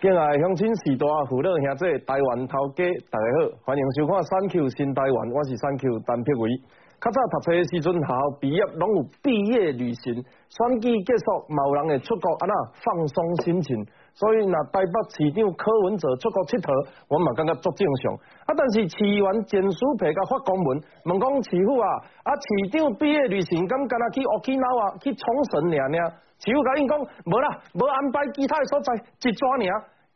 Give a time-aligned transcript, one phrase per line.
[0.00, 6.48] 敬爱乡亲、士大父老兄弟、台湾头家，大家好，欢迎收看《三 Q 新台湾》，我是三 Q 陈碧伟。
[6.96, 10.16] 较早读册的时阵，学校毕业拢有毕业旅行，
[10.48, 13.76] 选举结束，有人会出国安那放松心情。
[14.16, 16.72] 所以，那台北市长柯文哲出国佚佗，
[17.12, 18.16] 我嘛感觉足正常。
[18.48, 20.80] 啊，但是市员简书培甲发公文，
[21.12, 21.86] 问讲市府啊，
[22.24, 25.96] 啊市长毕业旅行，敢敢若去奥基纳啊，去冲绳尔尔？
[26.40, 29.64] 市府甲因讲，无啦，无安排其他的所在，一抓尔。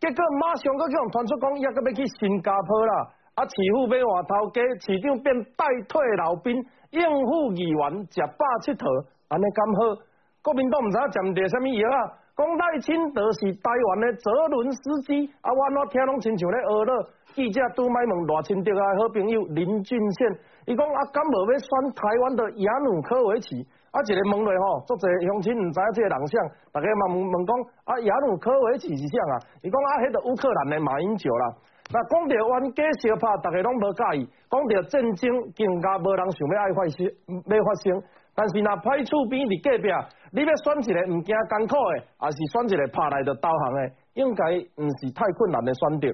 [0.04, 2.92] 结果马上佫叫人传出讲，也佫要去新加坡啦。
[3.40, 6.52] 啊，市府要换头家，市长变代退老兵，
[6.92, 8.84] 应付议员食饱佚佗，
[9.32, 9.96] 安尼敢好？
[10.44, 12.20] 国民党毋知影占着什么药啊？
[12.36, 16.92] 讲赖清德是台湾的泽伦斯基，啊，我怎听拢亲像咧学了。
[17.32, 23.56] 记者拄卖问赖清德的好朋友林俊宪，伊讲啊，敢无要选台湾的雅努科维奇？
[23.94, 26.34] 啊，一个问落吼，足侪乡亲毋知影这个人像，
[26.74, 27.54] 大家嘛问问讲
[27.86, 29.34] 啊，亚努科维奇是啥啊？
[29.62, 31.54] 伊讲啊，迄个乌克兰的马英九啦。
[31.94, 38.02] 那讲到冤家相拍，大家拢无介意；讲到战争，更加无人想要爱发生，要发生。
[38.34, 39.86] 但是若派出边伫隔壁，
[40.34, 43.78] 你要选一个唔惊艰苦的，还是选一个拍来就导航的，
[44.18, 46.10] 应该唔是太困难的选择。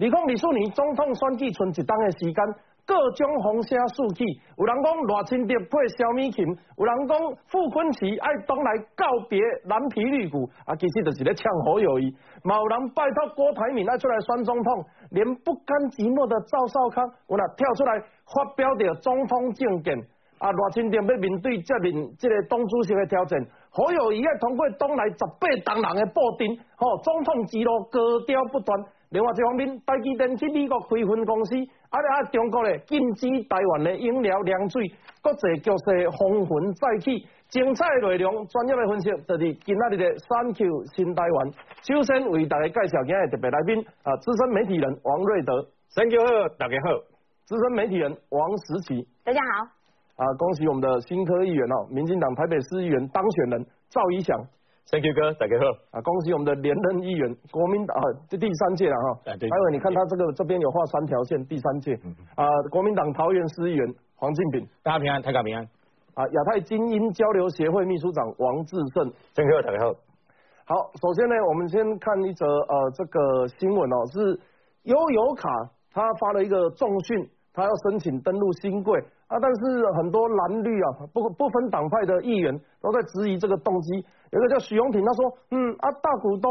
[0.00, 2.40] 二零二四年总统选举剩一档的时间，
[2.88, 4.24] 各种风声四起，
[4.56, 6.42] 有人讲赖清德配小米琴，
[6.78, 12.08] 有人讲傅昆萁爱东来告别蓝皮绿骨，啊，其实就是咧抢好友谊。
[12.42, 19.92] 嘛有人拜托郭台铭爱出来选总统，连不甘寂寞的赵少康，有那跳出来发表着总统政见。
[20.38, 23.36] 啊，赖清德要面对接任这个党主席的挑战，
[23.68, 26.48] 好友谊要通过东来十八党人的布阵，
[26.80, 28.80] 吼，总统之路高调不断。
[29.10, 31.56] 另外一方面，台积电去美国开分公司，
[31.88, 34.84] 啊咧啊中国咧禁止台湾的饮料凉水，
[35.22, 41.50] 国际局势风云再起，精彩内容专业的分析，就是今仔日的三 Q 新台湾。
[41.80, 45.66] 首先为大家介绍今日特别来宾，啊，资深媒体人王瑞德。
[45.96, 46.20] Thank you，
[46.58, 47.00] 大家好。
[47.46, 49.08] 资深媒体人王时奇。
[49.24, 49.64] 大家好。
[50.22, 54.38] 啊，恭喜我们的新科议员哦，民进党台北市议员当选人赵怡翔。
[54.90, 55.64] Thank you 哥，大家好。
[55.90, 59.20] 啊，恭喜我们的连任议员，国民党啊，这第三届了哈。
[59.26, 59.46] 哎，对。
[59.50, 61.92] 还有你看他这个这边有画三条线，第三届。
[62.34, 64.66] 啊，国民党桃园市议员黄敬炳。
[64.82, 65.62] 大家平安，大家平安。
[66.14, 69.12] 啊，亚太精英交流协会秘书长王志胜。
[69.34, 69.92] Thank you，大家好。
[70.64, 74.40] 好，首先呢，我们先看一则呃这个新闻哦，是
[74.84, 75.50] 悠游卡
[75.92, 77.28] 他发了一个重讯。
[77.52, 84.04] 他要申请登录新贵啊，但是很多蓝绿啊不不分党派的议员都在质疑这个动机。
[84.32, 86.50] 有个叫许荣平，他说，嗯啊，大股东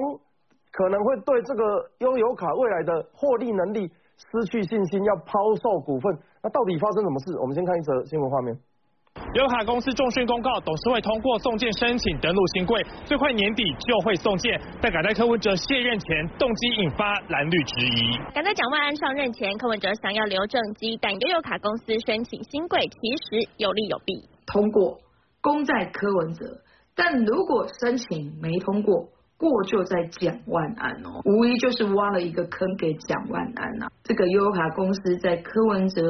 [0.71, 1.63] 可能会对这个
[1.99, 6.17] 悠游卡未来的获利能力失去信心，要抛售股份。
[6.41, 7.37] 那到底发生什么事？
[7.39, 8.57] 我们先看一则新闻画面。
[9.33, 14.59] 优卡公司重讯公告，董事会通过送件申请登录新贵，最快年底就会送件。
[14.81, 18.17] 但赶在柯文哲卸任前，动机引发蓝绿质疑。
[18.33, 24.23] 赶在蒋万安上任前，柯文哲想要留政绩，但悠游卡公司申请新贵，其实有利有弊。
[24.45, 24.97] 通过，
[25.41, 26.45] 功在柯文哲；
[26.95, 33.87] 但如果申请没通过，过就在蒋万安哦，无疑就是挖了一个坑给蒋万安呐。
[34.03, 36.01] 这个悠游卡公司在柯文哲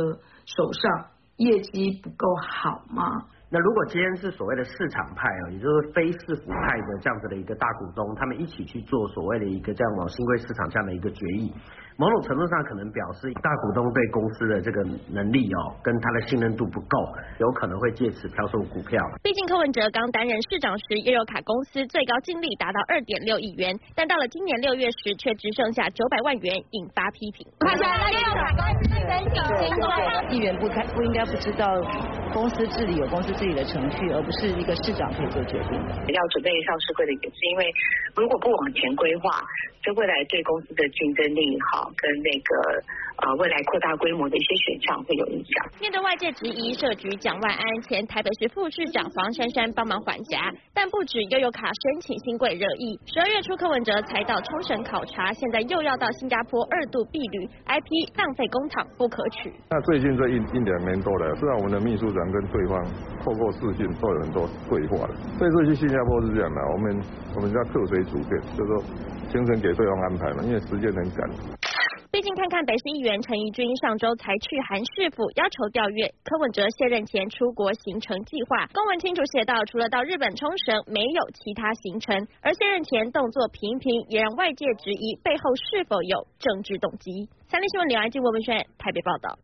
[0.45, 1.16] 手上。
[1.37, 3.03] 业绩不够好吗？
[3.49, 11.53] 那如果今天是所谓的市场派啊，也就是非市府派的这样子的一个大股东，他们一起去做所谓的一个这样往新规市场这样的一个决议。
[11.97, 16.97] 某种程度上可能表示大股东对公司的这个能力哦，跟他的信任度不够，
[17.39, 19.01] 有可能会借此抛售股票。
[19.23, 27.41] 毕竟柯文哲刚担任市长时，悠游卡公司最高净利达到二点六亿元，但到了今年六月时，却只剩下九百万元，引发批评。
[27.65, 31.65] 看一下悠游卡公司申请员不开不应该不知道
[32.31, 35.89] 公司治理有公司治理的程序，而不是一个市长可以做决定的。
[36.13, 37.65] 要准备上市会的也是因为，
[38.15, 39.41] 如果不往前规划，
[39.83, 41.91] 这未来对公司的竞争力好。
[41.97, 42.51] 跟那个
[43.17, 45.65] 呃未来扩大规模的一些选项会有影响。
[45.81, 52.99] 面对外界质疑，社局蒋万安前台北市副市长黄珊珊帮忙缓颊，但不止悠游卡申请新贵热议。
[53.07, 59.51] 十二月初柯文哲才到冲绳考察，现在又要到新加坡二度避旅，IP 浪费公帑不可取。
[59.71, 62.77] 那最近这一一两年多了，虽然我们的秘书长跟对方
[63.25, 67.01] 透过视讯都有很多对话了，这次去新加坡是这样的，我们
[67.35, 68.83] 我们叫客随主便，就是说
[69.33, 71.29] 行程给对方安排嘛，因为时间很赶。
[72.09, 82.15] 毕竟，看看北市议员陈怡君上周才去韩市府要求调阅柯文哲卸任前出国行程计划，公文清楚写到，除了到日本冲绳，没有其他行程。
[82.41, 87.29] 而卸任前动作频频，也让外界质疑背后是否有政治动机。
[87.49, 89.37] 三立新闻刘安静、郭文轩台北报道。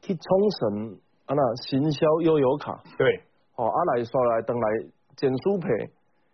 [0.00, 3.20] 去冲绳啊那行销悠游卡，对，
[3.56, 4.66] 哦啊来刷来登来
[5.14, 5.68] 简书皮，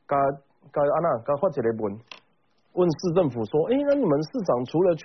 [0.07, 0.17] 加
[0.73, 1.99] 加啊那加发一个文。
[2.75, 5.05] 问市政府说，哎，那你们市长除了去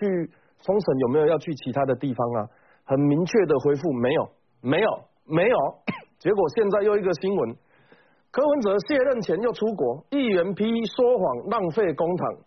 [0.62, 2.48] 冲绳，有没有要去其他的地方啊？
[2.86, 4.30] 很明确的回复，没有，
[4.62, 4.90] 没有，
[5.26, 5.58] 没有。
[6.20, 7.56] 结果现在又一个新闻，
[8.32, 12.38] 柯文哲卸任前又出国，议员批说谎，浪费公帑，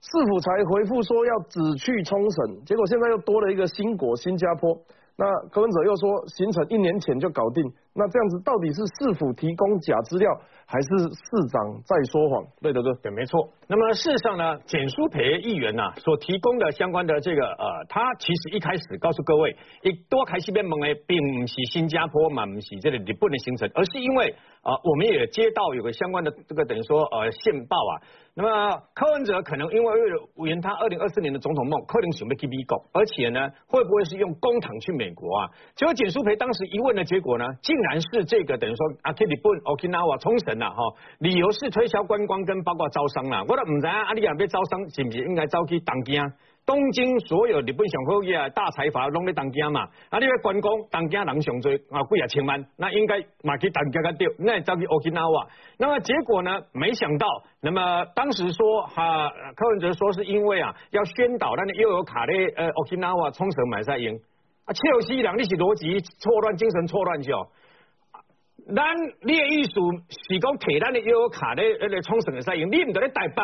[0.00, 4.78] 市府才回复说要只去冲绳，结果现在又多了一个新国新加坡。
[5.16, 7.64] 那柯文哲又说行程一年前就搞定，
[7.96, 10.30] 那这样子到底是市府提供假资料，
[10.66, 12.44] 还是市长在说谎？
[12.60, 13.48] 对的，对，对，没错。
[13.68, 27.92] 那么事实上呢，简书培议员呐所提供的相关的这个呃，他其实一开始告诉各位，一多开西边门诶，并不是新加坡嘛，不是这里你不能形成，而是因为啊，我们也接到有个相关的这个等于说呃线报啊。
[28.38, 35.48] 那么柯文哲可能因为为了圆他二零二四年的总统梦，可能想被 K B 搞，而且呢，会不会是用公帑去美国啊？
[35.74, 40.76] 结果简书培当时一问的结果呢，竟然是这个等于说啊，去日本 Okinawa 冲绳了哈，
[41.18, 43.44] 理由是推销观光跟包括招商啦。
[43.46, 46.22] 我都唔知啊，阿里亚被招商是不是应该招去东京？
[46.66, 55.46] 东京所有日本上好嘅大财阀拢在东京嘛，啊，你要观光东京人上多啊，贵啊千万，那应该嘛去东京个对，那招去 Okinawa。
[55.78, 56.60] 那么结果呢？
[56.72, 57.26] 没想到，
[57.60, 64.18] 那么当时说哈，柯文哲说是因为啊，要宣导，那又有卡咧呃 Okinawa 冲绳买赛赢
[64.64, 67.46] 啊，切尔西人你是逻辑错乱，精神错乱去哦。
[68.74, 68.82] 咱
[69.22, 69.70] 你的意思
[70.28, 73.42] 是讲铁咱的又有卡的那个冲绳的赛赢，你唔得咧台北。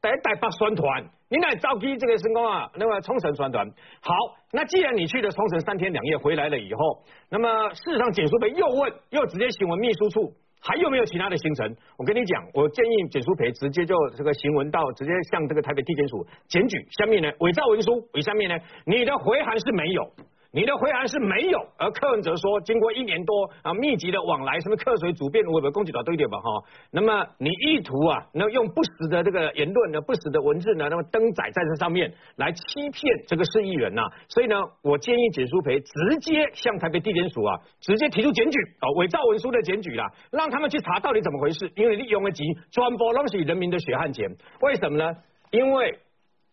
[0.00, 2.70] 在台北宣传，你来召集这个什么啊？
[2.76, 3.66] 那么冲绳宣传
[4.02, 4.14] 好，
[4.52, 10.30] 那既然你去了冲绳三天两夜回来了以后，那么事实上简书培又问，又直接询问秘书处
[10.60, 11.74] 还有没有其他的行程？
[11.96, 20.12] 我跟你讲，我建议简书培直接就这个行文到直接向这个台北地检署检举，下面呢伪造文书，为下面呢你的回函是没有。
[20.54, 26.46] 你的回函是没有，而柯文哲说，经过一年多啊密集的往来，什么客随主便，我们攻击到对点吧哈。
[26.92, 34.02] 那么你意图啊，那用不实的这个言论呢，不实的文字呢，那么登载在这上面来欺骗这个市议员呐。
[34.28, 34.54] 所以呢，
[34.84, 41.68] 我建议简书培直接向台北地检署啊，直接提出检举啊，伪造文书的检举啦，让他们去查到底怎么回事。
[41.74, 44.30] 因为利用的急，传播东西人民的血汗钱，
[44.60, 45.10] 为什么呢？
[45.50, 45.98] 因为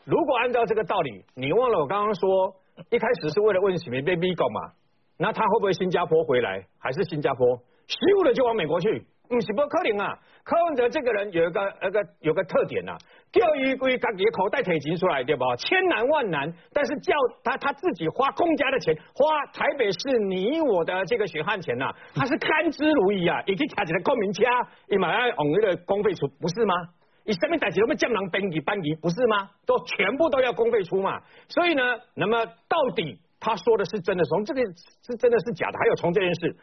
[0.05, 2.55] 如果按照这个道理，你忘了我刚刚说。
[2.89, 4.71] 一开始是为了问许梅被逼搞嘛，
[5.17, 6.65] 那他会不会新加坡回来？
[6.79, 7.47] 还是新加坡
[7.87, 9.05] 咻的就往美国去？
[9.29, 10.19] 嗯，是不可能啊！
[10.43, 12.97] 柯文哲这个人有一个、那个、有个特点呐，
[13.31, 15.55] 钓鱼归自己口袋提钱出来对吧？
[15.55, 23.41] 千难万难，但是叫他他自己花公家的钱，花台北市你我的这个血汗钱呐，他是甘之如饴啊！
[23.47, 24.43] 已经卡起了公民家，
[24.89, 26.75] 你马上往那个公费出，不是吗？
[27.23, 29.49] 你上面逮起那么江郎班级班级不是吗？
[29.65, 31.21] 都全部都要公费出嘛。
[31.47, 31.83] 所以呢，
[32.15, 35.77] 那么到底他说的是真的，从这个是真的是假的？
[35.77, 36.55] 还有从这件事，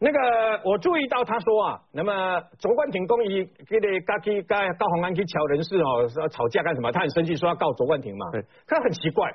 [0.00, 0.18] 那个
[0.64, 6.92] 我注意到他说啊，那么卓冠廷公益给你刚去跟高鸿安去敲人事哦，说吵架干什么？
[6.92, 8.30] 他很生气，说要告卓冠廷嘛。
[8.32, 9.30] 对，他很奇怪，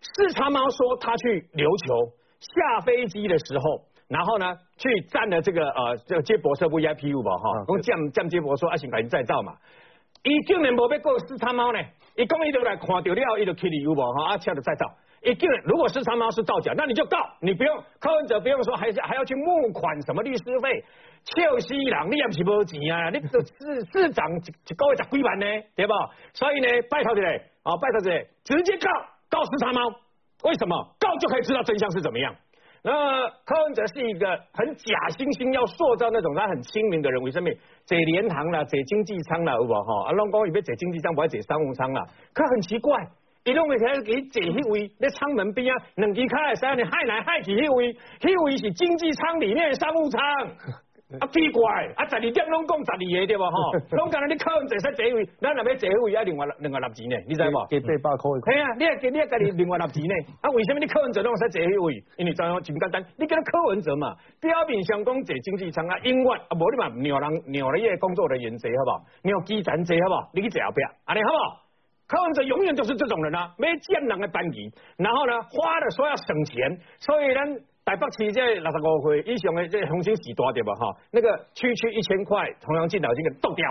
[0.00, 9.56] 是他妈说他去琉球下飞机的时候，然后呢去占了这个呃这个接驳车 VIP 五吧哈，用降降接驳说阿行赶紧再造嘛。
[10.26, 11.78] 伊竟然无要过视察猫呢？
[12.16, 14.84] 伊讲伊就来看到了，伊就去理由无哈，啊，车就再造。
[15.22, 20.84] 伊竟然如果视察猫是造假，那你就告，你不用柯文哲不用说，还是还要去募款什么律师费？
[21.22, 23.10] 笑死人，你也不是无钱啊！
[23.10, 25.92] 你这市市长一一个月十几万呢，对不？
[26.34, 27.28] 所以呢，拜托一下，
[27.62, 28.90] 啊，拜托一下，直接告
[29.30, 29.94] 告视察猫，
[30.42, 30.76] 为什么？
[30.98, 32.34] 告就可以知道真相是怎么样。
[32.86, 37.50] 那柯文哲是一个很假惺惺要塑造那种他很亲民的人，为什么？
[37.84, 40.06] 坐联航啦，坐经济舱啦，有无哈？
[40.06, 42.06] 啊，拢讲伊要坐经济舱，不要坐商务舱啦。
[42.32, 42.94] 可很奇怪，
[43.42, 50.22] 伊拢会开始给坐迄位咧舱门边啊，两只脚来使你害来害去，迄位迄位是经济舱里面商务舱。
[51.20, 51.62] 啊奇怪，
[51.94, 53.70] 啊十二点拢讲十二个对不吼？
[53.94, 57.14] 拢讲你可能坐说这位，咱若要坐迄位要另外另外纳钱呢？
[57.30, 57.58] 你知无？
[57.70, 58.26] 给八百块。
[58.42, 60.14] 系啊，你也给你也给你另外纳钱呢？
[60.42, 62.02] 啊，为什么你柯文哲拢说坐迄位？
[62.18, 62.58] 因为怎样？
[62.58, 68.98] 真简单，你跟他柯文哲嘛，表面上讲坐经济舱啊，永远啊无你嘛鸟人鸟了伊工作的原则好不好？
[69.22, 70.30] 鸟基层坐好不好？
[70.34, 71.62] 你去坐后壁，安尼好不好？
[72.10, 74.58] 柯文哲永远就是这种人啊，没见人的班级，
[74.98, 77.62] 然后呢花了说要省钱，所以呢。
[77.86, 80.74] 台北市这六十五岁以上的这红星时大对吧？
[80.74, 83.62] 哈，那个区区一千块，同样进到这个剁掉，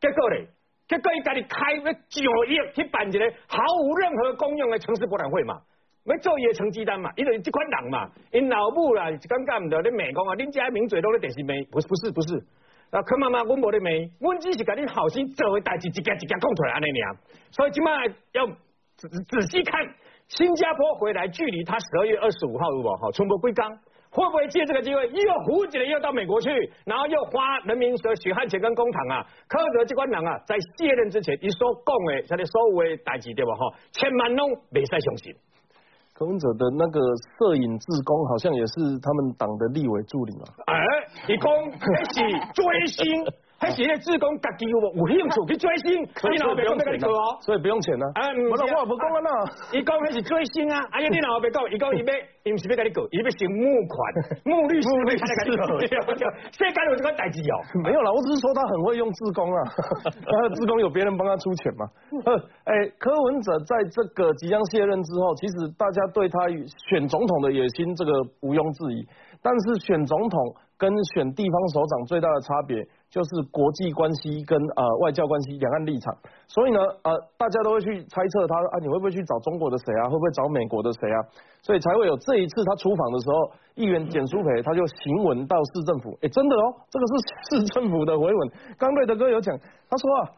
[0.00, 0.48] 结果嘞，
[0.88, 5.62] 结果伊家己开了九亿去办一个毫无任何功用的城市博览会嘛，
[6.06, 12.44] 要做伊的成绩单嘛，因为这款人嘛，因老母啦，刚刚唔到咧骂讲啊，恁家名嘴都咧电视骂，不是不是不是，
[12.90, 17.16] 啊，柯妈妈，阮无咧骂，阮只是甲恁后生做的代志一件一件讲出来安尼尔，
[17.52, 18.44] 所以今麦要
[18.96, 19.86] 仔仔细看。
[20.36, 23.68] 新加坡回来，距离他十二月二十五号，如果哈，从不归刚
[24.10, 26.48] 会不会借这个机会又胡几个又到美国去，
[26.86, 29.26] 然后又花人民的血汗钱跟公帑啊？
[29.46, 33.52] 柯文哲这关人啊，在卸任之前，一所讲的，他的所有的代志对吧？
[33.56, 35.34] 哈，千万拢未使相信。
[36.14, 37.00] 柯文哲的那个
[37.36, 40.44] 摄影志工好像也是他们党的立委助理嘛？
[40.64, 40.76] 哎，
[41.28, 42.20] 你讲那是
[42.52, 43.04] 追星，
[43.62, 46.02] 还是那志工家己有有兴趣去追星？
[46.02, 48.04] 你老别讲这个错哦，所以不用钱呢。
[48.18, 49.30] 哎，我老我不讲啊那，
[49.78, 52.10] 伊讲那是追星啊， 哎呀，你老别讲，伊讲伊要，
[52.42, 53.96] 伊不是要跟你搞，伊要先募款，
[54.50, 55.62] 募律师费才跟你搞。
[56.50, 57.54] 世界有这个代志哦？
[57.86, 59.58] 没有啦，我只是说他很会用自工啊，
[60.10, 61.86] 他的志工有别人帮他出钱嘛。
[62.26, 62.34] 呃，
[62.66, 66.50] 哎，柯文哲在这个即将卸任之后，其实大家对他
[66.90, 68.10] 选总统的野心这个
[68.42, 69.06] 毋庸置疑，
[69.38, 72.74] 但是选总统跟选地方首长最大的差别
[73.08, 76.10] 就是国际关系跟呃外交关系、两岸立场。
[76.48, 80.10] 所以呢，呃，大家都会去猜测他啊，你会不会去找中国的谁啊？
[80.10, 81.18] 会不会找美国的谁啊？
[81.62, 83.36] 所以才会有这一次他出访的时候，
[83.76, 87.12] 议员简书培他就行文到市政府，哎，真的哦，这个是
[87.46, 88.50] 市政府的回文。
[88.76, 89.56] 刚瑞德哥有讲，
[89.88, 90.34] 他说啊，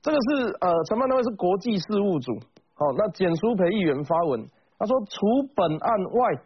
[0.00, 2.32] 这个是呃承办单位是国际事务组，
[2.72, 4.48] 好，那简书培议员发文。
[4.78, 6.42] 他说：“除本案外，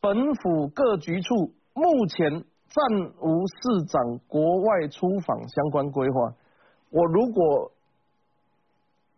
[0.00, 1.36] 本府各局处
[1.72, 2.78] 目前暂
[3.20, 6.32] 无市长国外出访相关规划。
[6.90, 7.70] 我如果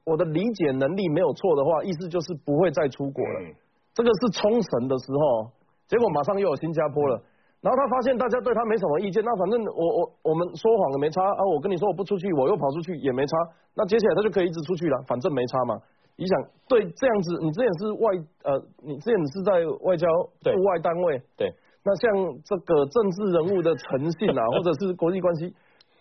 [0.05, 3.55] 我的理解能力没有错的话，意思就是不会再出国了。
[3.95, 5.51] 这个是冲绳的时候，
[5.87, 7.23] 结果马上又有新加坡了。
[7.61, 11.45] 然后他发现大家对他没什么意见，那反正我我我们说谎也没差啊。
[11.55, 13.37] 我跟你说我不出去，我又跑出去也没差。
[13.75, 15.79] 那接下来他就可以一直出去了，反正没差嘛。”
[16.15, 18.11] 你想对这样子，你之前是外
[18.45, 20.07] 呃，你之前是在外交
[20.43, 22.11] 驻外单位，对，那像
[22.45, 25.53] 这个政治人物的诚信啊， 或者是国际关系，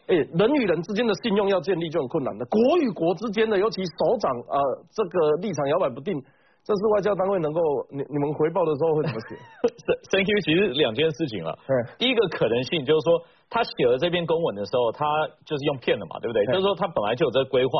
[0.07, 4.57] 哎，人与人之间的信用要建立就很困难的，国与国之间的，尤其首长啊，
[4.93, 6.21] 这个立场摇摆不定，
[6.63, 7.59] 这是外交单位能够
[7.89, 9.35] 你你们回报的时候会怎么写？
[10.13, 11.57] Thank you，其实两件事情了，
[11.97, 15.05] 第一个可能性就是说，他写了这篇公文的时候，他
[15.45, 16.45] 就是用骗的嘛，对不对？
[16.47, 17.71] 就是说他本来就有这个规划。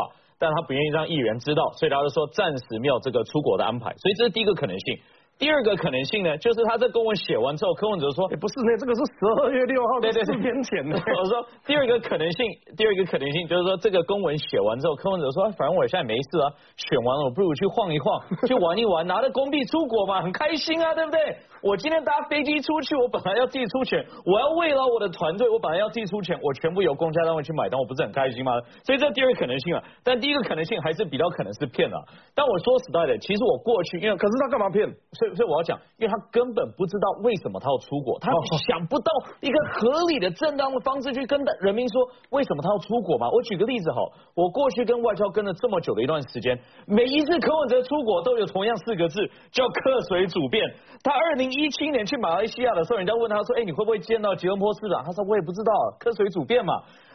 [0.42, 4.98] 但他不愿意让议员知道，所以他就说暂时没有这个出国的安排，所以这是第一个可能性。
[5.42, 10.94] 第二个可能性呢，就是他这公文写完之后，柯文哲说，不是呢这个是十二月六号对对四天前的。
[11.18, 12.46] 我说第二个可能性，
[12.78, 21.18] 第二个可能性就是说这个公文写完之后，柯文哲说，反正我现在没事啊，选完了我不如去晃一晃，去玩一玩，拿着公币出国嘛，很开心啊，对不对？
[21.64, 28.52] 我今天搭飞机出去，我本来要自己出钱，我要为了我的团队，我本来要自己出钱，我全部由公家单位去买单，我不是很开心吗？
[28.86, 31.98] 所以这第二个可能性啊，但第一个可能性还是比较可能是骗了。
[32.36, 34.86] 但我说实在的，其实我过去，因为可是他干嘛骗？
[35.14, 38.32] 所以所以我要讲，因为他根本不知道为什么他要出国，他
[38.68, 39.12] 想不到
[39.42, 43.30] 一个合理的、正当的方式去跟人民说为什么他要出国嘛。
[43.30, 44.00] 我举个例子哈，
[44.36, 49.20] 我过去跟外交跟了这么久的一段时间，每一次柯文哲出国都有同样四个字，
[49.52, 50.64] 叫客随主便。
[51.04, 56.74] 他二零一七年去马来西亚的时候，人家问他说：“哎，你会不会见到吉隆坡市长？”他说：“我也不知道，客随主便嘛。”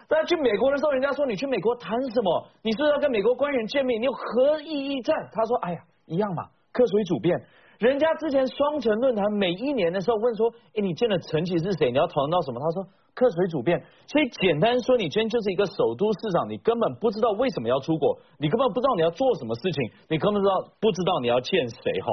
[0.08, 2.46] 但去美国的时候，人家说：“你去美国谈什么？
[2.62, 4.00] 你是要跟美国官员见面？
[4.00, 7.36] 你有何意义在？”他说：“哎呀，一样嘛，客随主便。”
[7.78, 11.90] 人家之前双城论坛每一年的时候问说：“哎，你见的陈奇是谁？
[11.90, 22.08] 你要讨论到什么？”他说：“客随主便。”所以简单说，你今天就是一个首都市长，你根本不知道为什么要出国，你根本不知道你要做什么事情，你根本不知道不知道你要见谁哈。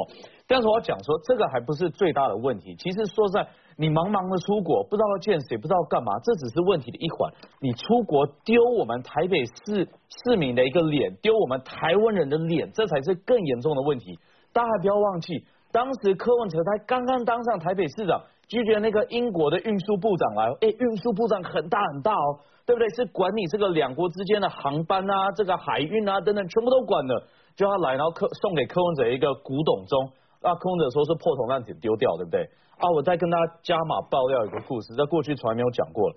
[0.48, 2.76] 但是我要讲说，这个还不是最大的问题。
[2.76, 7.32] 其实说在你茫茫的出国，不知道要见谁，不知道干嘛，这只是问题的一环。
[7.62, 9.88] 你出国丢我们台北市
[10.28, 14.20] 市民的一个脸，丢我们台湾人的脸，这才是更严重的问题。
[14.52, 22.88] 大家不要忘记，当时柯文哲他刚刚当上台北市长，拒绝那个英国的运输部长来，哎，运输部长很大很大哦，对不对？
[22.90, 27.24] 是管理这个两国之间的航班啊，这个海运啊等等，全部都管的。
[27.56, 30.12] 叫他来，然后柯送给柯文哲一个古董钟。
[30.42, 32.42] 啊，空者说是破铜烂铁丢掉，对不对？
[32.78, 36.12] 啊，我再跟大家加码爆料一个故事，在过去从来没有讲过。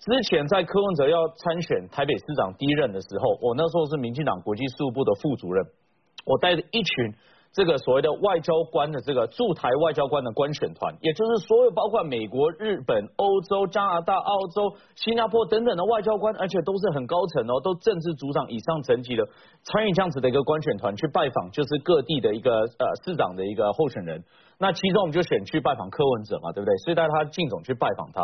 [0.00, 5.64] 之前在柯文哲要参选台北市长第一任的时候，我那时候是民进党国际事务部的副主任，
[6.26, 7.14] 我带着一群。
[7.52, 19.28] 这个所谓的外交官的这个驻台外交官的官选团，也就是所有包括美国、日本、欧洲、加拿大、澳洲、新加坡等等的外交官，而且都是很高层哦，都政治组长以上层级的，
[19.64, 24.24] 参与这样子的一个官选团去拜访，就是各地的一个呃市长的一个候选人。
[24.58, 26.76] 那其中我们就选去拜访柯文哲嘛，对不对？
[26.78, 28.22] 所以带他进总去拜访他。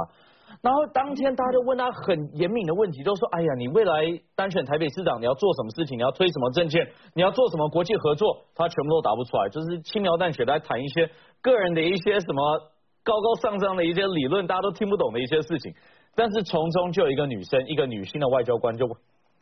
[0.61, 5.97] 然后当天大家就问他很严敏的问题，都说：“哎呀，你未来当选台北市长，你要做什么事情？
[5.99, 6.89] 你要推什么政见？
[7.15, 12.59] 你要做什么国际合作？”他全部都答不出来，就是轻描淡写来谈一些个人的一些什么
[13.05, 15.73] 高高上上的一些理论，大家都听不懂的一些事情。
[16.17, 18.87] 但是从中就有一个女生，一个女性的外交官就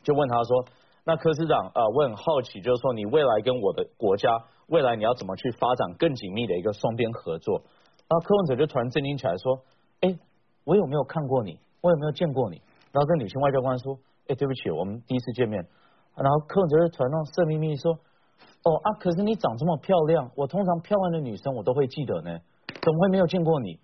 [0.03, 0.65] 就问他说
[1.03, 4.29] ：“那柯市长啊，我很好奇，就是说你未来跟我的国家
[4.67, 7.63] 未来你要怎么去发展更紧密的一个双边合作？”
[8.07, 9.59] 然后柯文哲就突然震惊起来说，
[10.01, 10.15] 哎，
[10.67, 11.57] 我有没有看过你？
[11.79, 12.61] 我有没有见过你？
[12.91, 13.97] 然后跟女性外交官说，
[14.27, 15.65] 哎，对不起，我们第一次见面。
[16.13, 23.79] 然后柯文哲就突然那种色眯眯说，哦啊，可是你长这么漂亮，我通常漂亮的女生我都会记得呢，怎么会没有见过你？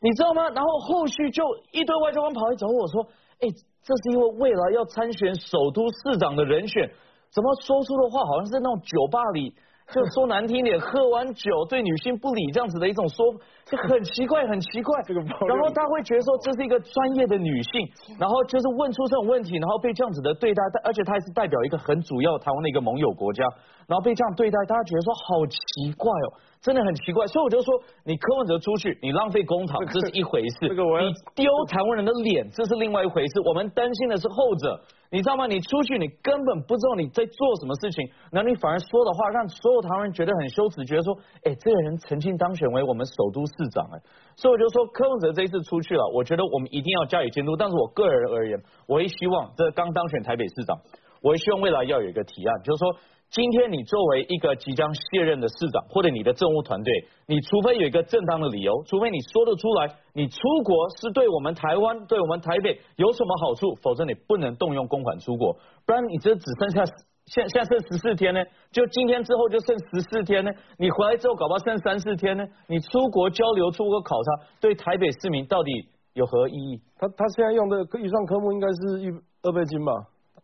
[0.00, 0.50] 你知道吗？
[0.50, 3.02] 然后后续就一堆外交官跑来找我说，
[3.40, 3.48] 哎，
[3.82, 6.90] 这是因为未来要参选首都市长的人选，
[7.30, 9.54] 怎么说出的话好像是那种酒吧里。
[9.92, 13.24] 就说难听点，喝完酒对女性不理这样子的一种说，
[13.64, 15.00] 就很奇怪，很奇怪。
[15.04, 17.88] 这个，然后他会觉得说这是一个专业的女性，
[18.18, 23.44] 然后就是问出这种问题，然后被这样子的对待，而且他还是代表一个很主要台湾的一个盟友国家，
[23.86, 26.28] 然后被这样对待，大家觉得说好奇怪哦，
[26.60, 27.26] 真的很奇怪。
[27.26, 33.40] 所以我就说，你柯文哲出去，你浪费公帑，这是一回事；你丢台湾人的脸，这是另外一回事。
[33.44, 34.80] 我们担心的是后者。
[35.08, 35.46] 你知道吗？
[35.46, 44.02] 你出去，你根本不知道你在做什么事情，那你反而说的话让所有台湾人觉得很羞耻，觉得说，哎，这个人曾经当选为我们首都市长，哎，
[44.34, 47.54] 所以我就说柯文哲这一次出去了，我觉得我们一定要加以监督。
[47.54, 50.76] 但是我个人而言，我也希望这刚当选台北市长，
[51.22, 52.96] 我也希望未来要有一个提案，就是说。
[53.28, 65.52] 今天你作为一个即将卸任的市长，或者你的政务团队，你除非有一个正当的理由，除非你说得出来，你出国是对我们台湾、对我们台北有什么好处，否则你不能动用公款出国。
[65.84, 66.84] 不然你这只剩下
[67.26, 68.40] 现现在剩十四天呢，
[68.70, 75.72] 就今天之后就剩十四天呢，你回来之后搞不好剩三四天呢，你出国交流、出国考察，对台北市民到底
[76.14, 76.80] 有何意义？
[76.96, 79.10] 他他现在用的预算科目应该是一
[79.42, 79.92] 二倍金吧，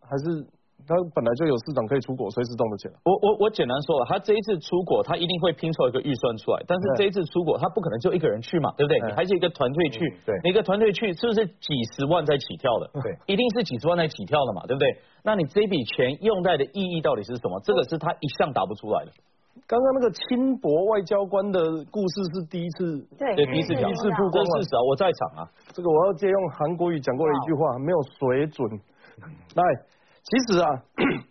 [0.01, 0.45] 还是？
[0.87, 2.95] 他本来就有市长可以出国，随时动得起来。
[3.05, 6.63] 我我我简单说了，他这一次出国，他一定会拼凑一个预算出来。
[6.67, 8.99] 但是这一次出国，他不可能就一个人去嘛，对不对？
[9.07, 12.91] 你还是一个团队去，对，一个团队去，是不是几十万在起跳的？
[13.03, 14.89] 对，一定是几十万在起跳的嘛，对不对？
[15.25, 17.61] 那你这笔钱用在的意义到底是什么？
[17.65, 19.13] 这个是他一向答不出来的。
[19.69, 21.61] 刚刚那个轻薄外交官的
[21.91, 25.49] 故事是第一次，对，第一次第一次曝光事实啊，我在场啊。
[25.73, 28.81] 这个我要借用韩国语讲过的一句话，没有水准。
[29.55, 29.63] 来，
[30.23, 30.69] 其实啊。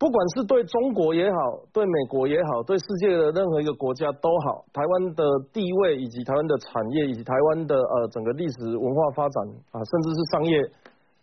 [0.00, 10.56] 不管是对中国也好，对美国也好，对世界的任何一个国家都好，台湾的地位以及台湾的产业以及台湾的呃整个历史文化发展啊，甚至是商业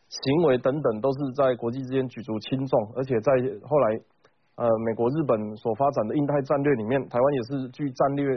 [0.10, 2.94] 行为等等，都是在国际之间举足轻重。
[2.96, 3.34] 而且在
[3.66, 4.00] 后来
[4.58, 8.30] 呃美国、日本所发展的印太战略里面，台湾也是具战略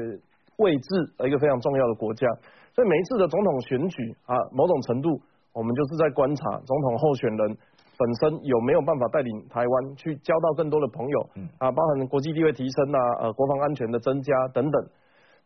[0.57, 2.27] 位置的一个非常重要的国家。
[2.75, 5.21] 所以每一次的总统选举啊，某种程度
[5.53, 7.59] 我们就是在观察总统候选人。
[8.01, 11.19] 本身有没有办法带领台湾去交到更多的朋友？
[11.37, 14.77] 嗯啊，包含国际地位提升啊，呃，国防安全的增加等等。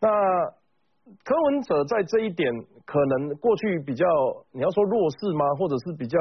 [0.00, 0.08] 那
[1.24, 2.48] 柯文哲在这一点
[2.86, 4.06] 可能过去比较，
[4.52, 5.44] 你要说弱势吗？
[5.58, 6.16] 或者是比较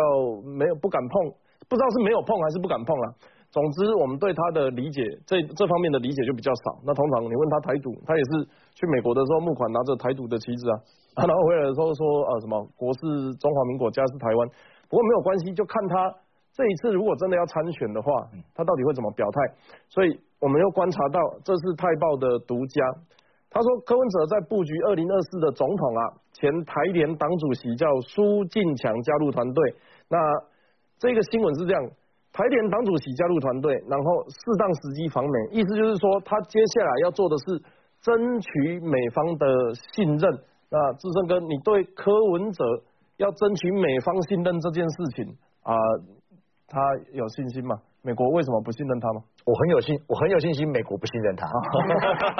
[0.57, 1.31] 没有不敢碰？
[1.69, 3.05] 不知道是没有碰还是不敢碰啊。
[3.53, 6.81] 总之，我们对他的理解，这这方面的理解就比较少。
[6.83, 8.43] 那通常你问他台独，他也是
[8.73, 10.75] 去美国的时候募款拿着台独的旗子啊，
[11.29, 12.99] 然后回来的时候说呃什么国是
[13.37, 14.49] 中华民国，家是台湾。
[14.89, 16.13] 不过没有关系，就看他。
[16.55, 19.55] 这一次如果真的要参选的话，他到底会怎么表态？
[19.89, 22.85] 所以我们又观察到，这是泰报的独家。
[23.49, 29.75] 他说柯文哲在布局二零二四的总统啊，前台联党主席叫苏进强加入团队。
[30.09, 30.17] 那
[30.99, 31.83] 这个新闻是这样：
[32.31, 37.59] 台联党主席加入团队，然后适当时机访美，意思就是说他接下来要做的是
[37.99, 40.31] 争取美方的信任。
[40.69, 42.63] 那志胜哥，你对柯文哲
[43.17, 45.73] 要争取美方信任这件事情啊？
[46.67, 46.79] 他
[47.11, 47.77] 有信心吗？
[48.01, 49.21] 美国为什么不信任他吗？
[49.45, 51.45] 我很有信，我很有信心，美国不信任他。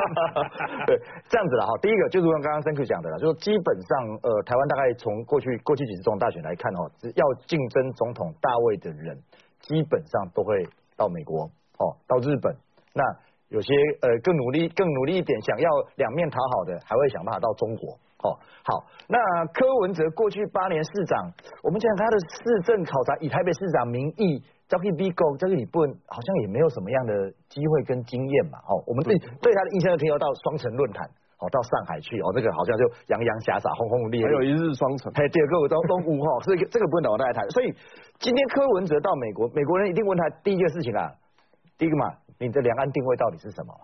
[0.88, 0.98] 对，
[1.30, 1.72] 这样子了哈。
[1.82, 9.22] 第一个就是像刚刚 Thank you 讲的了，就是基本上呃，台湾大概从过去过去几次总统大选来看哦，只要竞争总统大位的人，
[9.60, 10.66] 基本上都会
[10.98, 11.44] 到美国
[11.78, 12.56] 哦，到日本。
[12.96, 13.04] 那
[13.50, 18.00] 有些呃更努力更努力一点，想要两面讨好的，还会想办法到中国。
[18.24, 19.20] 哦，好，那
[19.52, 21.32] 柯文哲过去八年市长，
[21.62, 28.58] 我们讲他的市政考察，以台北市长名义交给 B 狗，这个你不能，好像也没有什么样的机会跟经验嘛。
[28.64, 31.04] 哦，我们对对他的印象就停留到双城论坛，
[31.40, 37.44] 哦，到上海去，哦，这个好像就洋洋洒洒、轰轰烈烈，还有一日双城，还有第二个我都东吴哈，所以这个不能我再来谈。
[37.52, 37.76] 所以
[38.20, 41.12] 今天柯文哲到美国，美国人一定问他第一件事情啊，
[41.78, 42.08] 第一个嘛，
[42.40, 43.76] 你的两岸定位到底是什么？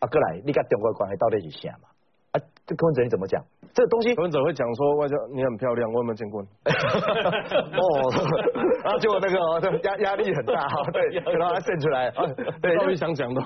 [0.00, 1.88] 啊，哥来，你跟中国关系到底是啥嘛？
[2.32, 3.42] 啊，这柯文哲你怎么讲？
[3.74, 6.48] 这个东西，柯文哲会讲说外交你很漂亮，我有没有见过你？
[7.74, 7.82] 哦，
[8.86, 11.02] 然后结果那个压压力很大哈， 对，
[11.34, 12.10] 然后他渗出来，
[12.62, 13.42] 对，终于想讲的，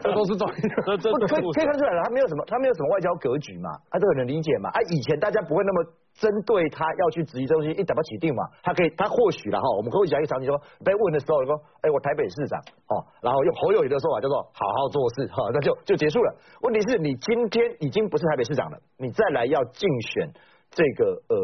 [0.00, 0.62] 这都是终于，
[1.02, 4.70] 这可以可以看出来了，他没有什么，他没有什么外交格局嘛，他，这个能理解嘛？
[4.70, 16.36] 啊，以前大家不会那么针对他要去质疑这东西，一打不起定嘛，他可以，他或许了哈，我们可以讲一个场景说，被问的时候说，哎，我台北市长哦，然后用侯友谊的说法叫做好好做事哈，那就就结束了。
[16.62, 20.30] 问题是你今天已经不是台北市长了，你再来要竞选
[20.70, 21.36] 这个呃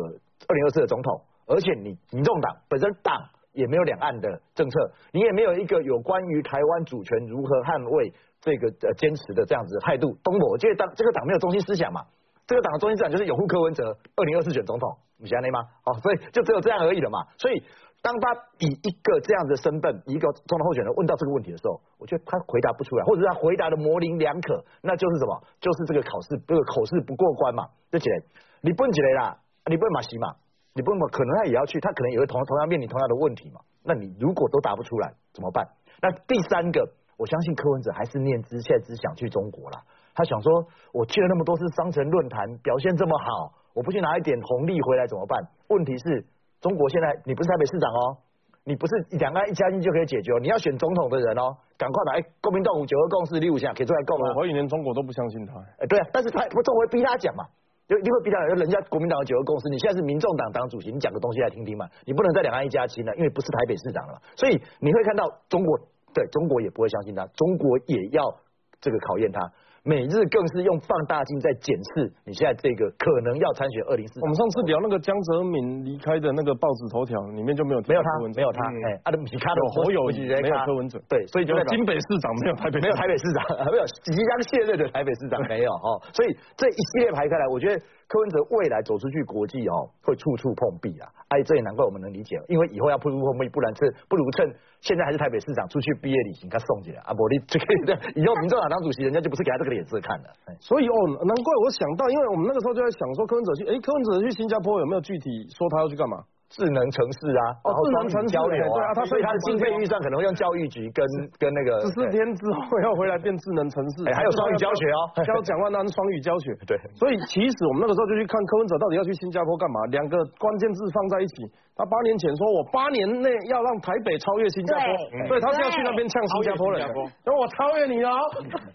[0.46, 3.18] 二零二四的总统，而且你民众党本身党
[3.52, 10.16] 也没有两岸的政策，你也没有一个有关于台湾主权如何捍卫这个呃坚持的这样子的态度。
[10.22, 12.02] 东我觉得党这个党没有中心思想嘛。
[12.50, 15.60] 这个党的中心思想就是拥护柯文哲，二零二四选总统，你相信吗？
[15.86, 17.22] 哦，所以就只有这样而已了嘛。
[17.38, 17.62] 所以
[18.02, 25.40] 当他以一个这样的身份，一个总统候选人问到这个问题的时候，我觉得他回答不出来，或者是他回答的模棱两可，那就是什么？
[25.60, 27.68] 就是这个考试这个口试不过关嘛。
[27.88, 28.18] 这几类，
[28.62, 29.38] 你问几类啦？
[29.66, 30.34] 你问马西嘛？
[30.74, 31.06] 你问嘛？
[31.06, 33.60] 可能他也要去，他可能也会同同样面临同样的问题嘛。
[33.84, 35.68] 那你如果都答不出来怎么办？
[36.02, 36.82] 那第三个，
[37.16, 39.78] 我相信柯文哲还是念之切之想去中国了。
[40.14, 45.40] 他想说，我去了那么多次商城论坛，表现这么好，我不去拿一点红利回来怎么办？
[45.68, 46.25] 问题是，
[46.61, 48.16] 中国现在你不是台北市长哦，
[48.64, 54.29] 你不是两岸一家亲就可以解决，你要选总统的人哦，赶快来，国民党五九二共识六项可以出来够吗？
[54.35, 55.55] 我怀疑连中国都不相信他。
[55.79, 57.44] 哎，对啊，但是他不中国会逼他讲嘛，
[57.88, 65.79] 就一定会逼他，人家国民党的九二共识，你现在是民众党党主席，你讲个东西来听听嘛，你不能在两岸一家亲了，因为不是台北市长了，所以你会看到中国
[66.12, 68.35] 对中国也不会相信他，中国也要
[68.81, 69.40] 这个考验他。
[69.83, 74.21] 每日更是用放大镜在检视你现在这个可能要参选二零四。
[74.21, 81.01] 我们上次聊那个江泽民离开的那个报纸头条里面就没有没有他没有他哎，阿德米卡的侯友谊没有柯文哲。
[81.09, 83.40] 对，所以就金北市长没有台北没有台北市长。
[83.73, 100.29] 没有即将卸任的台北市长没有哦，所以这一系列排开来，我觉得柯文哲未来走出去国际哦会处处碰壁啊，哎这也难怪我们能理解，因为以后要碰碰壁，不然趁不如趁现在还是台北市长出去毕业旅行他送起来啊，不你这个以后民众党当主席，人家就不是给他这个脸色看的。
[100.59, 106.18] 所以哦，难怪我想到，因为我们那个时候就在想说，柯文哲去，哎，柯文哲去新加坡有没有具体说他要去干嘛？
[106.50, 111.06] 智能城市啊，哦，智能城市交流啊，他所以他的经费预算可能会用教育局跟
[111.38, 116.50] 跟那个十四天之后要回来变智能城市，还有双语教学哦，教蒋万安双语教学。
[116.66, 121.46] 对，所以其实我们那个时候就去看柯文哲到底要去新加坡干嘛，两个关键字放在一起。
[121.80, 124.84] 他八年前说我八年内要让台北超越新加坡，
[125.28, 126.80] 所以他是要去那边呛新加坡人，
[127.24, 128.10] 然后我超越你哦，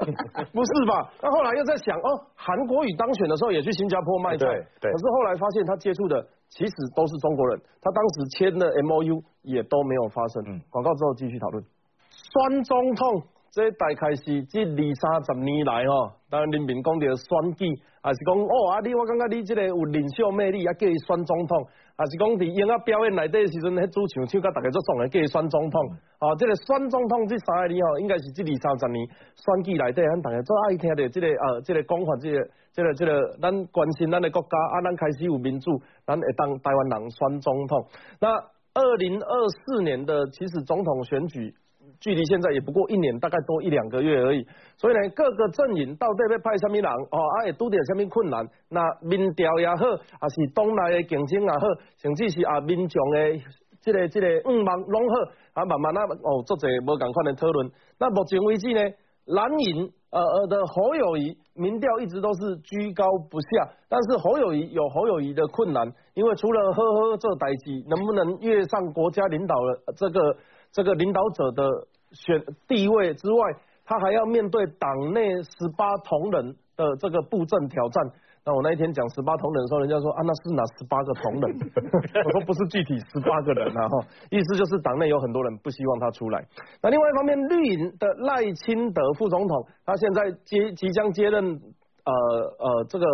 [0.56, 1.06] 不是吧？
[1.22, 4.48] 那后来又在想哦，韩国瑜当选的时候也去新加坡卖菜，
[4.82, 10.62] 对，可是后来发现他接触的其实都是中国人，他当时签的 M O U 也都没有发生。
[10.70, 11.64] 广告之后继续讨论。
[12.10, 17.68] 选总统这大概是这二三十年来哦，当然人民讲的选举，
[18.02, 21.66] 还是讲哦啊你我感觉你这个有领袖魅力，啊叫伊选总统。
[21.98, 25.80] 还是讲伫音乐表演内底时阵，迄主唱唱甲大家做爽的，叫伊选总统。
[26.20, 29.00] 哦，这个选总统这三个字吼，应该是这二三十年
[29.40, 32.44] 选举内底，咱大家最爱听的，这个呃，这个讲法，这个
[32.76, 35.72] 这个这个，咱关心咱的国家啊，咱开始有民主，
[36.06, 37.88] 咱会当台湾人选总统。
[38.20, 38.28] 那
[38.74, 41.54] 二零二四年的其实总统选举。
[42.02, 44.46] 距离现在也不过一年，大概多一两个月而已。
[44.76, 48.46] 所以呢，各个阵营到底要派什么人哦，啊，会拄着什么困难？
[48.70, 49.76] 那民调也好，
[50.20, 51.60] 还是党内的竞争也好，
[51.96, 53.40] 甚至是啊民众的
[53.82, 55.16] 这个这个五望拢好，
[55.54, 57.72] 啊慢慢啊哦做者无共款的讨论。
[57.98, 58.82] 那目前为止呢，
[59.26, 70.38] 蓝营呃呃的侯友谊民调一直都是居高不下，但是侯友谊有侯友谊的困难，因为除了呵呵这代际，能不能跃上国家领导的这个？
[70.72, 71.70] 这个领导者的
[72.12, 73.40] 选地位之外，
[73.86, 78.04] 他还要面对党内十八同仁的这个布阵挑战。
[78.46, 81.58] 那我那一天讲十八同仁的时候，人家说啊，那是哪十八个同仁？
[82.26, 86.46] 我说不是具体十八个人啊，哈，意思就是党内有很多人不希望他出来。
[86.82, 92.14] 那另外一方面，绿营的赖清德副总统，他现在接即将接任呃
[92.60, 93.06] 呃这个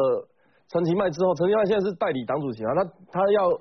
[0.67, 3.57] 陈其迈之后，陈其迈现在是代理党主席啊，他他要。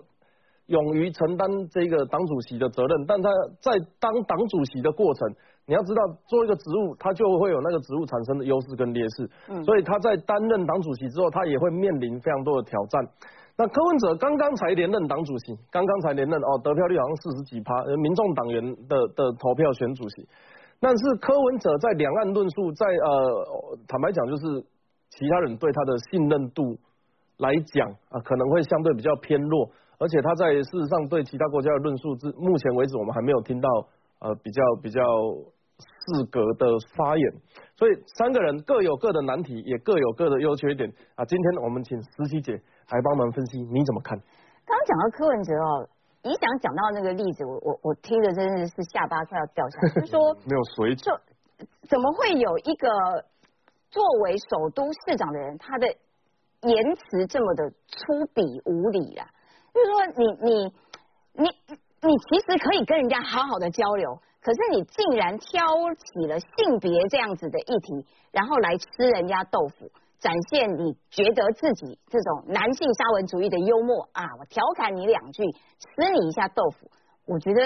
[0.71, 3.29] 勇于承担这个党主席的责任，但他
[3.61, 5.35] 在当党主席的过程，
[5.67, 9.31] 你要知道做一个职务，他就会有那个职务产生的优势跟劣势。
[9.49, 13.09] 嗯，所以他在担任党主席之后，他也会面临非常多的挑战。
[13.57, 20.27] 那柯文哲刚刚才连任党主席，刚刚才连任哦，得票率好像四十几趴，民众党员的的投票选主席。
[20.81, 24.65] 但是柯文哲在两岸论述，在呃坦白讲，就是
[25.11, 26.79] 其他人对他的信任度
[27.37, 29.69] 来讲啊，可能会相对比较偏弱。
[29.99, 33.69] 而且他在事实上对其他国家的论述，至目前为止我们还没有听到
[34.21, 35.03] 呃比较比较
[35.81, 37.33] 适格的发言，
[37.77, 41.25] 所以三个人各有各的难题，也各有各的优缺点啊。
[41.25, 44.19] 今天我们请实习姐来帮忙分析，你怎么看？
[44.67, 45.89] 刚刚讲到柯文哲哦，
[46.23, 51.19] 你想讲到那个例子，我我我听着真的是下巴快要掉下来，就说 没有水准，
[51.89, 52.89] 怎么会有一个
[53.91, 59.27] 作为首都市长的人，他的言辞这么的粗鄙无礼啊。
[59.73, 60.73] 就是说，你你
[61.45, 61.49] 你
[62.03, 65.61] 你其实可以跟人家好好的交流，可是你竟然挑
[65.95, 74.25] 起了性别这样子的议题，然后来吃人家豆腐，展现你觉得自己这种男性沙文主义的幽默啊！
[74.39, 76.91] 我调侃你两句，吃你一下豆腐，
[77.27, 77.61] 我觉得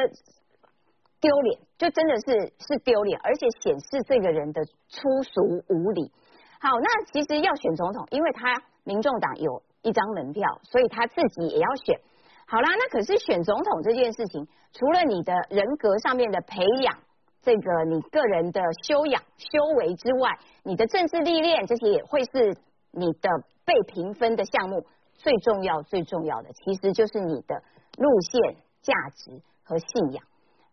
[1.20, 6.10] 丢脸，就真的是是丢脸，而且显示这个人的粗俗无礼。
[6.58, 12.00] 好，那其实要选总统，因为他民众党有一张门票，所以他自己也要选。
[12.46, 16.98] 好啦，那可是选总统这件事情，除了你的人格上面的培养，
[17.42, 20.30] 这个你个人的修养、修为之外，
[20.62, 22.56] 你的政治历练这些也会是
[22.90, 23.28] 你的
[23.64, 24.86] 被评分的项目。
[25.16, 27.62] 最重要、最重要的，其实就是你的
[27.96, 30.24] 路线、价值和信仰。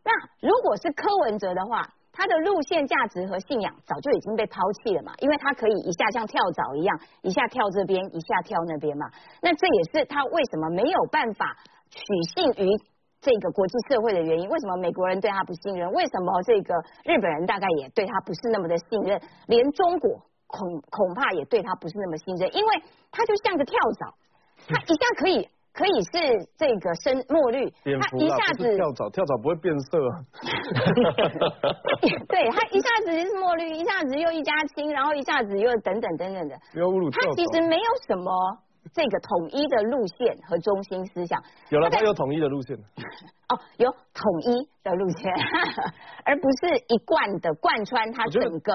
[0.03, 9.09] 那如果是柯文哲的话，他的路线、价值和信仰早就已经被抛弃了嘛，因为他可以一下像跳蚤一样，一下跳这边，一下跳那边嘛。
[9.41, 11.55] 那这也是他为什么没有办法
[11.89, 11.99] 取
[12.35, 12.69] 信于
[13.21, 14.49] 这个国际社会的原因。
[14.49, 15.91] 为什么美国人对他不信任？
[15.91, 19.21] 为什么这个日本人大概也对他不是那么的信任？
[19.47, 20.09] 连中国
[20.47, 24.13] 恐恐怕也对他不是那么信任，因为他就像个跳蚤，
[24.67, 25.47] 他一下可以。
[25.73, 26.11] 可以是
[26.57, 30.13] 这个深墨绿，他一下子跳蚤，跳蚤不会变色啊。
[32.27, 36.55] 对它一下子是墨绿，一下子又一家亲，然后一下子又等等等等的。
[37.11, 38.31] 它其实没有什么
[38.93, 41.41] 这个统一的路线和中心思想。
[41.71, 42.75] 有了，它有统一的路线。
[43.47, 45.31] 哦，有统一的路线，
[46.25, 48.73] 而不是一贯的贯穿它整个。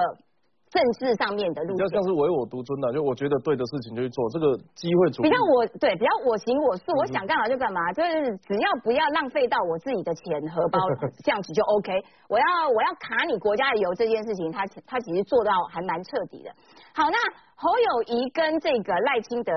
[0.67, 5.29] 政治上面的路线，比较像是唯我独尊的，就我觉得对的事情就去做，这个机会主义。
[5.29, 10.79] 比较我对，比较我行我素，我想干嘛就干嘛，就是只要不要浪费到我自己的钱荷包，
[11.23, 11.95] 这样子就 OK。
[12.27, 16.51] 我要我要卡你国家的油这件事情，他他其实做到还蛮彻底的。
[16.93, 17.17] 好，那
[17.55, 19.53] 侯友谊跟这个赖清德，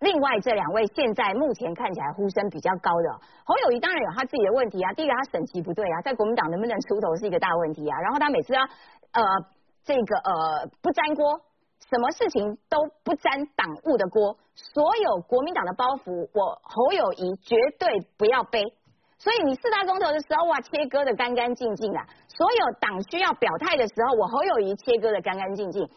[0.00, 3.08] 另外这两位现在目前看起来呼声比较高的，
[3.46, 8.62] 侯友谊当然有他自己的问题啊，第一个他审期不对啊，在国民党能不能出头是一个大问题啊，然后他每次要
[9.12, 9.22] 呃。
[9.88, 11.40] 这个呃不沾锅，
[11.88, 18.60] 什么事情都不沾党务的锅，所有国民党的包袱，我侯友谊绝对不要背。
[19.16, 25.88] 所以你四大公投的时候哇，切割的干干净净啊，所有党需要表态的时候，我侯友谊切割的干干净净，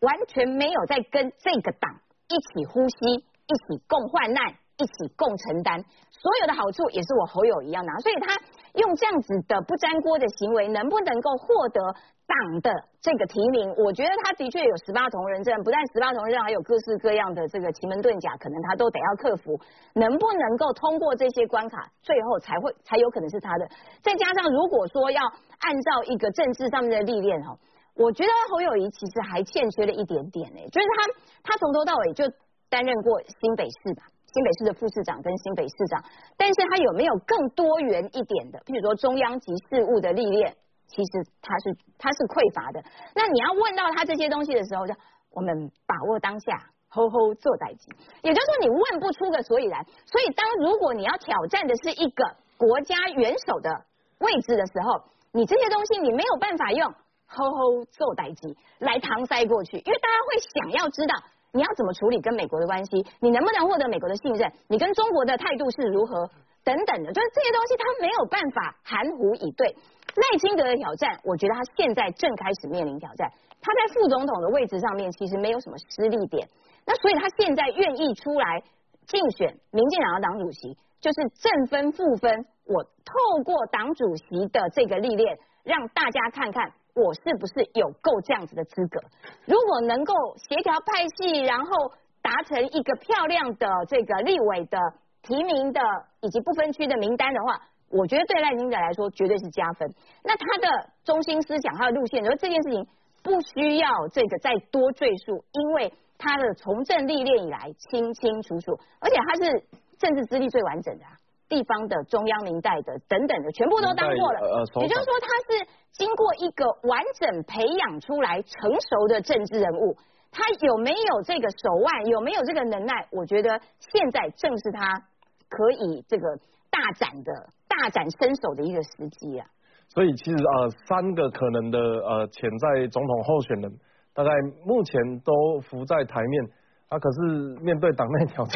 [0.00, 8.34] 完全没有在跟这个党一起呼吸，一起共患难，一起共承担，所有的好处也是我侯友谊要拿，所以他
[8.80, 11.94] 用这样子的不沾锅的行为，能不能够获得？
[12.30, 12.70] 党的
[13.02, 19.58] 这个提名，我觉得他的确有十八铜人证，不但十八铜人证，还有各式各样的这个奇门遁甲，可能他都得要克服。
[19.94, 23.66] 能不能够通过这些关卡，最后才会才有可能是他的。
[24.00, 25.20] 再加上如果说要
[25.58, 27.56] 按照一个政治上面的历练哈，
[27.96, 32.24] 我觉得侯友谊其实还欠缺了一点点呢，就是他他从头到尾就
[32.70, 36.04] 担任过新北市吧，新北市的副市长跟新北市长，
[36.38, 40.54] 但是他有没有更多元一点的，譬如说中央级事务的历练？
[40.90, 42.82] 其实他是他是匮乏的，
[43.14, 44.94] 那你要问到他这些东西的时候，就
[45.30, 47.86] 我们把握当下，吼吼做代机，
[48.22, 49.86] 也就是说你问不出个所以然。
[50.04, 52.24] 所以当如果你要挑战的是一个
[52.58, 53.70] 国家元首的
[54.18, 56.92] 位置的时候，你这些东西你没有办法用
[57.26, 61.14] 吼吼做代机来搪塞过去，因为大家会想要知道
[61.52, 66.28] 你要怎么处理跟美国的关系，你能不能获得美国的信任，你跟中国的态度是如何
[66.64, 69.76] 等等的，就是这些东西他没有办法含糊以对。
[70.16, 73.30] 赖清德的挑战，我觉得他现在正开始面临挑战。
[73.62, 76.48] 他在副总统的位置上面其实没有什么失利点，
[76.86, 78.62] 那所以他现在愿意出来
[79.06, 82.46] 竞选民进党的党主席，就是正分负分。
[82.64, 89.00] 我透过党主席的这个历练，让大家看看我是不是有够这样子的资格。
[89.44, 90.14] 如果能够
[90.48, 91.92] 协调派系，然后
[92.22, 94.78] 达成一个漂亮的这个立委的
[95.22, 95.80] 提名的
[96.20, 97.60] 以及不分区的名单的话。
[97.90, 99.92] 我觉得对赖清德来说绝对是加分。
[100.22, 102.86] 那他的中心思想、他的路线，说这件事情
[103.22, 109.64] 不需要这个再多赘述，因为他的从政历练以来清清楚楚，而且他是
[109.98, 111.04] 政治资历最完整的，
[111.48, 114.40] 地方的、中央明代的等等的，全部都当过了。
[114.80, 119.96] 也就是说，他是经过一个完整培养出来成熟的政治人物。
[120.30, 122.06] 他有没有这个手腕？
[122.06, 123.08] 有没有这个能耐？
[123.10, 125.02] 我觉得现在正是他
[125.48, 126.38] 可以这个
[126.70, 127.48] 大展的。
[127.80, 129.46] 大展身手的一个时机啊！
[129.88, 133.72] 所以其实呃，三个可能的呃潜在总统候选人，
[134.12, 134.30] 大概
[134.66, 136.44] 目前都浮在台面。
[136.90, 138.54] 啊，可是面对党内挑战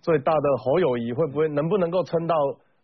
[0.00, 2.34] 最大的侯友谊，会不会能不能够撑到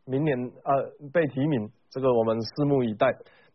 [0.05, 0.73] 明年呃
[1.13, 1.71] 被提名？
[1.89, 3.07] 这个我们拭目以待。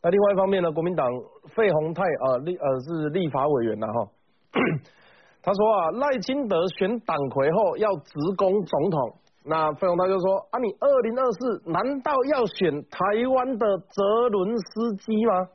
[0.01, 1.06] 那另外一方面呢，国民党
[1.53, 4.08] 费鸿泰啊立呃是立法委员呐哈，
[5.43, 9.13] 他说啊，赖清德选党魁后要直攻总统，
[9.49, 12.99] 那费鸿泰就说啊，你二零二四难道要选台
[13.33, 15.47] 湾的泽伦斯基吗？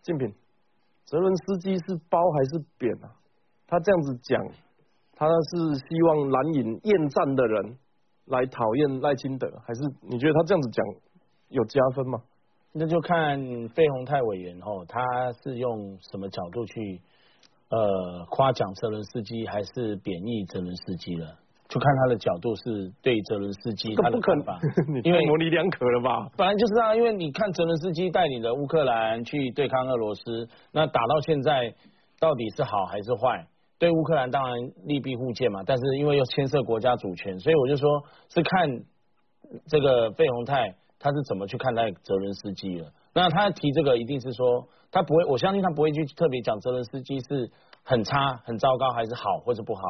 [0.00, 0.32] 静平，
[1.04, 3.12] 泽伦斯基是褒还是贬啊？
[3.66, 4.42] 他这样子讲，
[5.14, 7.76] 他是希望蓝营厌战的人
[8.24, 10.86] 来讨厌赖清德，还是你觉得他这样子讲
[11.48, 12.22] 有加分吗？
[12.72, 17.00] 那就看费鸿泰委员哦，他是用什么角度去
[17.68, 21.38] 呃夸奖泽伦斯基，还是贬义泽伦斯基了？
[21.74, 24.56] 就看他的角度是对泽伦斯基他的看法，
[25.02, 26.30] 因为模棱两可了吧？
[26.36, 31.74] 本来就是啊，因为你看泽伦斯基带领的乌克兰去对抗俄罗斯，那打到现在
[32.20, 33.44] 到底是好还是坏？
[33.76, 37.90] 对乌克兰当然利弊互见嘛，但是因为又牵涉国家主权，所以我就说
[38.28, 38.70] 是看
[39.66, 42.86] 这个费鸿泰他是怎么去看待泽伦斯基了。
[43.12, 47.50] 那他提这个一定是说他不会，我相信他不会去特别讲泽伦斯基是
[47.82, 49.82] 很差、很糟糕，还是好或者不好。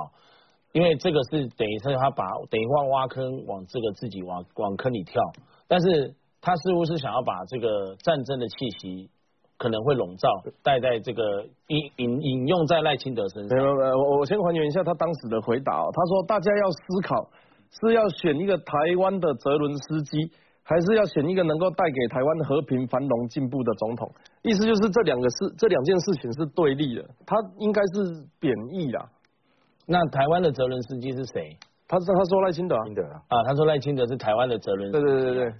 [0.75, 5.23] 因为这个是等于是他把等于挖挖坑往这个自己往往坑里跳，
[5.69, 9.09] 但是他似乎是想要把这个战争的气息
[9.57, 10.29] 可能会笼罩
[10.65, 13.57] 带在这个引引引用在赖清德身上。
[13.57, 15.73] 没有没有，我我先还原一下他当时的回答。
[15.73, 17.31] 他说大家要思考
[17.71, 20.29] 是要选一个台湾的泽伦斯基，
[20.65, 24.11] 还是要选一个能够带给台湾和平繁荣进步的总统？
[24.43, 29.09] 意思就是这两个事这两件事情是对立的，他应该是贬义啦。
[29.87, 31.57] 那台湾的泽伦斯基是谁？
[31.87, 32.83] 他是他说赖清德啊，
[33.29, 34.91] 啊，他说赖清德是台湾的泽伦。
[34.91, 35.55] 对对对对，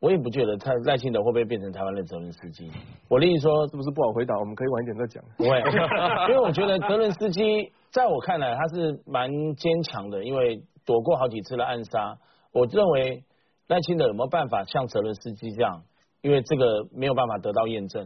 [0.00, 2.70] 我也不觉得他赖清德会不会变成台湾的泽伦斯基。
[3.08, 4.38] 我的意思说，是不是不好回答？
[4.38, 5.24] 我们可以晚一点再讲。
[5.38, 5.58] 不会，
[6.30, 12.18] 因为我觉得泽伦斯基在我看来他是蛮坚强的，因为躲过好几次的暗杀。
[12.52, 13.24] 我认为
[13.68, 15.82] 赖清德有没有办法像泽伦斯基这样？
[16.22, 18.04] 因为这个没有办法得到验证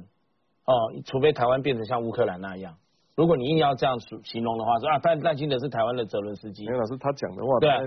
[0.67, 0.75] 哦，
[1.07, 2.75] 除非台湾变成像乌克兰那样。
[3.17, 7.79] 如果你硬要这样形容的话，说啊，但担心的是台湾的泽伦斯基，没老师他讲的话，对啊，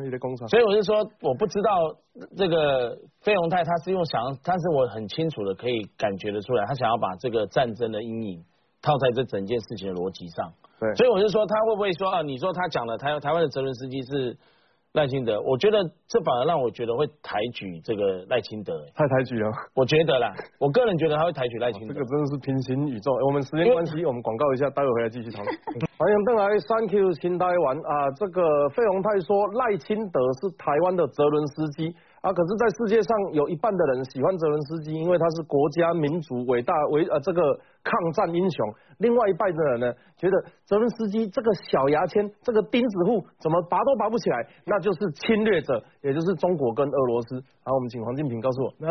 [0.48, 1.96] 所以我是说，我不知道
[2.38, 8.44] 这个费鸿泰他是用想，但是我很清楚的可以感觉得出来，他想要把这个战争的阴影
[8.82, 10.54] 套在这整件事情的逻辑上。
[10.80, 12.22] 对，所以我是说，他会不会说啊？
[12.22, 14.38] 你说他讲的台台湾的泽伦斯基是？
[14.94, 15.78] 赖清德，我觉得
[16.08, 19.50] 这反而让我觉得会抬举这个赖清德，太抬举了。
[19.74, 21.96] 我觉得啦，我个人觉得他会抬举赖清德。
[21.96, 23.12] 这个真的是平行宇宙。
[23.26, 25.56] 我们时间关系，我们广告一下，待会回来继续讨论。
[25.98, 28.12] 欢迎登来，Thank you 新台湾啊！
[28.18, 31.96] 这个费鸿泰说赖清德是台湾的泽伦斯基。
[32.24, 37.42] 啊，可是，在世界上有一半的人喜欢泽伦斯基，因为他是国家民族伟大为呃这个
[37.84, 38.74] 抗战英雄。
[39.00, 47.44] 另外一半的人呢，觉得泽伦斯基这个小牙签，这个钉子户怎么拔都拔不起来，那就是侵略者，也就是中国跟俄罗斯。
[47.66, 48.88] 好，我们请黄敬平告诉我，那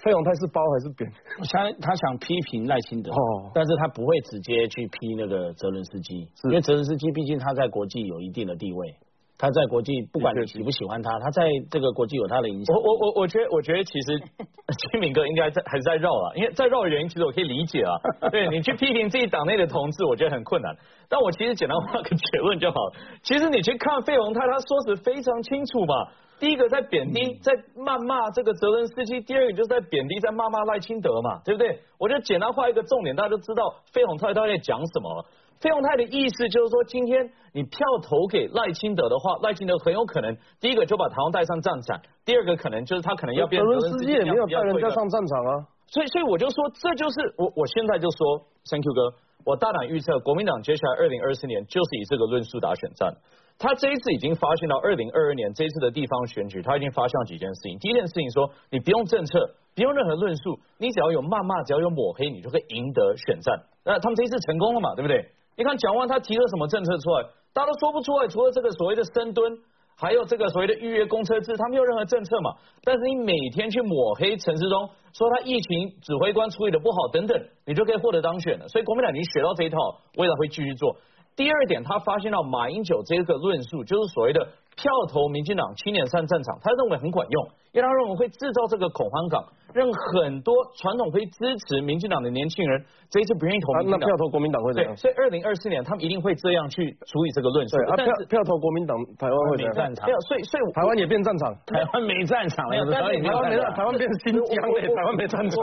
[0.00, 1.12] 费永泰是包还是扁？
[1.52, 8.96] 他他想批评赖清德，哦，但是他不会直接去批那个泽伦斯基，因为泽伦斯基毕竟他在国际有一定的地位。
[9.44, 12.74] 他在国际不管你喜不喜欢他，他在这个国际有他的影响。
[12.74, 14.18] 我我我我觉得我觉得其实
[14.90, 17.92] 清明哥应该在还是在绕啊，因为在绕的原因其实我可以理解啊。
[18.32, 20.74] 对你去批评自己党内的同志，我觉得很困难。
[21.10, 22.76] 但我其实简单画个结论就好。
[23.22, 25.94] 其实你去看费鸿泰，他说的非常清楚嘛。
[26.40, 31.78] 第一个在贬低，在谩骂这个泽伦斯基；第二个就是在贬低，在骂骂赖清德嘛，对不对？
[31.98, 35.24] 我就简单画一个重点，大家就知道费鸿泰他在讲什么。
[35.64, 43.72] 费用泰的意思就是说，今天你票投给赖清德的话，赖清德很有可能第一个就把台湾带上战场，第二个可能就是他可能要变成。
[43.72, 45.50] 泽伦斯基也没有带人家上战场啊，
[45.88, 53.16] 所以所以我就说，这就是我我现在就说，Thank you 哥，我大胆预测，国民党接下来二零二四年就是以这个论述打选战。
[53.56, 57.78] 他这一次已经发现到二零二二年这一次的地方选举，他已经发现几件事情。
[57.78, 63.62] 第一件事情说，你不用政策，不用任何论述，你只要有谩骂，只要有抹黑，你就可以赢得选战。
[63.86, 65.30] 那他们这一次成功了嘛，对不对？
[65.56, 69.58] 你看蒋万他提了什么政策出来，大家都说不出来，除了这个所谓的深蹲，
[69.96, 72.54] 还有这个所谓的预约公车制，他没有任何政策嘛。
[72.82, 78.66] 但是你每天去抹黑陈世忠，说他疫情指挥官处理的不好等等，你就可以获得当选了。
[78.68, 79.78] 所以国民党已经学到这一套，
[80.16, 80.96] 未来会继续做。
[81.36, 89.40] 第二点，他发现到马英九这个论述，就是所谓的票投民进党青年上战场，他认为很管用，因为他认为会制造这个恐慌感，
[89.72, 94.00] 让很多传统会支持民进党的年轻人这一次不愿意投民进党。
[94.00, 94.96] 那票投国民党会怎样？
[94.96, 97.76] 所以二零二四年他们一定会这样去处理这个论述。
[97.76, 100.08] 对，票票投国民党，台湾会没战场。
[100.28, 102.84] 所以所以台湾也变战场，台湾没战场了。
[102.90, 105.58] 台湾没战台湾变新疆了，台湾没战场。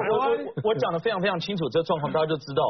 [0.63, 2.63] 我我讲的非常非常清楚，这状况大家就知道。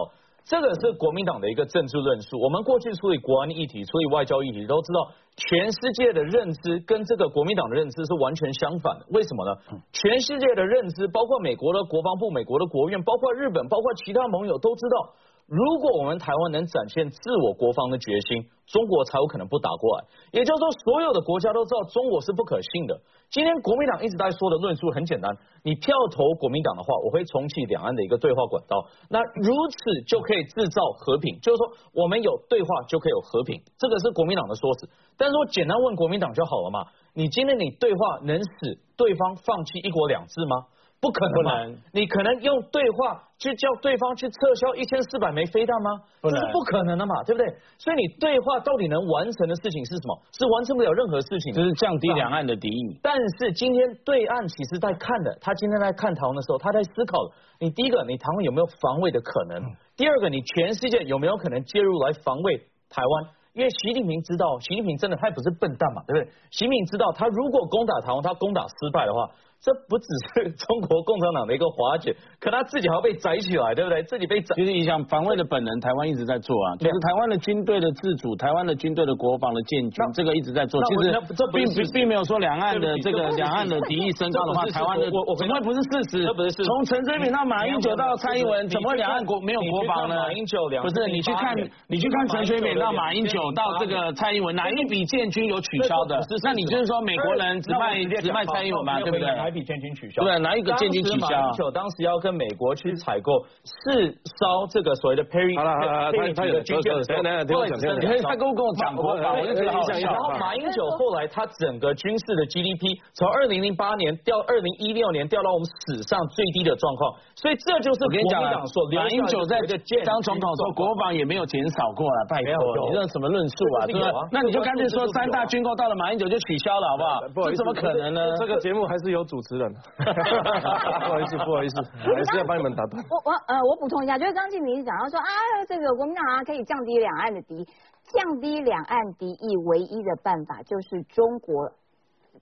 [0.44, 2.40] 这个是国民党的一个政治论述。
[2.42, 9.06] 我们过去处理国安议题、处理外交议题，都知道全世界的认知跟这个国民党的认知是完全相反的。
[9.10, 9.56] 为什么呢？
[9.94, 15.14] 全世界的认知，包括美国的国防部、美国的国务院，包括日本、包括其他盟友，都知道
[15.52, 20.06] 如果我们台湾能展现自我国防的决心，中国才有可能不打过来。
[20.32, 22.98] 也就是说，所有的国家都知道中国是不可信的。
[23.30, 31.38] 今天国民党一直在说的论述很简单，你跳投国民党的话，我会重启两岸的一个对话管道，那如此就可以制造和平。
[31.42, 31.68] 就是说，
[32.00, 34.88] 我们有对话就可以有和平，这个是国民党的说辞。
[35.18, 36.88] 但是我简单问国民党就好了嘛？
[37.14, 40.68] 你今天你对话能使对方放弃一国两制吗？
[41.02, 41.82] 不可能嘛！
[41.94, 45.90] 你可能用对话去叫对方去撤销一千四百枚飞弹吗？
[46.22, 47.48] 不这是不可能的嘛，对不对？
[47.80, 50.22] 所以你对话到底能完成的事情是什么？
[50.32, 53.00] 是完成不了任何事情，就是降低两岸的敌意。
[53.02, 57.18] 但是今天对岸其实在看的，他今天在看台湾的时候，他在思考：
[57.60, 59.60] 你第一个，你台湾有没有防卫的可能？
[59.98, 62.58] 第二个，你全世界有没有可能介入来防卫
[62.92, 63.34] 台湾？
[63.54, 66.32] 因为习近平知道，习近平真的他也不是笨蛋嘛，对不对？
[66.52, 69.32] 习近平知道，他如果攻打台湾，他攻打失败的话。
[69.62, 74.02] 这不只是中国共产党的一个滑铁，可他自己还要被宰起来，对不对？
[74.04, 74.56] 自己被宰。
[74.56, 80.82] 其实你想防卫的本能，台湾一直在做啊，就是台湾的军队的自主，台湾的军队的国防的建军，这个一直在做。
[80.86, 86.26] 其实这并并没有说两岸的这个两岸的敌意升高的话，台湾的我怎么会不是事实？
[86.26, 86.66] 这不是事实。
[86.66, 90.16] 从陈水扁到马英九到蔡英文，怎么会两岸国没有国防呢？
[90.16, 91.54] 马英九两不是你去看，
[91.88, 96.20] 你去看陈水扁到马英九到这个蔡英文，哪一笔建军有取消的？
[96.42, 99.51] 那你就是说美国人只卖只卖蔡英文嘛，对不对？
[99.52, 100.24] 笔建军取消？
[100.24, 101.30] 对哪一个建军取消？
[101.30, 103.32] 马英九当时要跟美国去采购
[103.64, 110.00] 四艘这个所谓的 Perry，好了好了，他他有军舰，等等等，听我讲，因为他跟我跟我讲过，我就觉得好笑。
[110.00, 119.60] 然后马英九后来他整个军事的 GDP 从二零零八年掉二零一六年掉到我们史上最低的状况，所以这就是我跟你讲，马英九在
[120.06, 123.86] 当总统时候，国防也没有减少过了，拜托，你这什么论述啊？
[123.86, 124.28] 对吧？
[124.32, 127.50] 那你就干脆说三大军购到了马英九就取消了，好不好？
[127.50, 128.22] 这怎么可能呢？
[128.38, 129.74] 这个节目还是有主持人。
[131.06, 133.04] 不好意思，不好意思，还是要帮你们打断。
[133.10, 135.30] 我我呃，我补充一下，就是张庆明讲到说啊，
[135.68, 137.66] 这个国民党啊可以降低两岸的敌，
[138.14, 141.72] 降低两岸敌意唯一的办法就是中国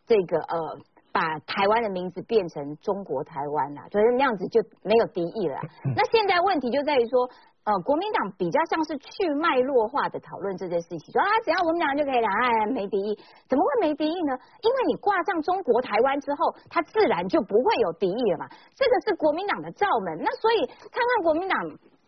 [0.05, 0.77] 这个呃
[1.11, 5.59] 把台湾的名字变成中国台湾啦，所以那样子就没有敌意了。
[5.95, 7.29] 那现在问题就在于说。
[7.69, 13.13] 呃，国民党比较像是去脉络化的讨论这件事情，说啊，只要我们两个就可以两岸没敌意，
[13.45, 14.33] 怎么会没敌意呢？
[14.65, 18.49] 因为你挂上中国台湾之后，它自然就不会有敌意了嘛。
[18.73, 20.17] 这个是国民党的罩门。
[20.17, 21.55] 那所以看看国民党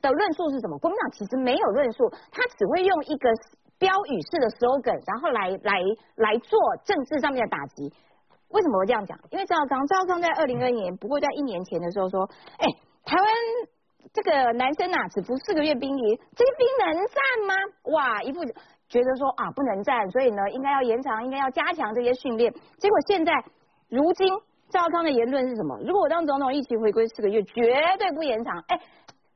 [0.01, 0.79] 的论述是什么？
[0.79, 3.29] 国民党其实没有论述，他只会用一个
[3.77, 5.77] 标语式的 slogan，然后来来
[6.15, 7.93] 来做政治上面的打击。
[8.49, 9.15] 为什么会这样讲？
[9.29, 12.65] 因为赵刚，赵刚在二零二一年，不过在一年前的时候说，哎，
[13.05, 13.27] 台湾。
[14.13, 17.53] 这个男生啊，只服四个月兵役，这些兵能战吗？
[17.93, 18.43] 哇，一副
[18.89, 22.51] 觉得说啊不能战，所以呢应该要延长，应该要加强这些训练。
[22.77, 23.31] 结果现在，
[23.89, 24.27] 如今
[24.69, 25.77] 赵康的言论是什么？
[25.85, 27.61] 如果我当总统，一起回归四个月，绝
[27.97, 28.57] 对不延长。
[28.67, 28.79] 哎，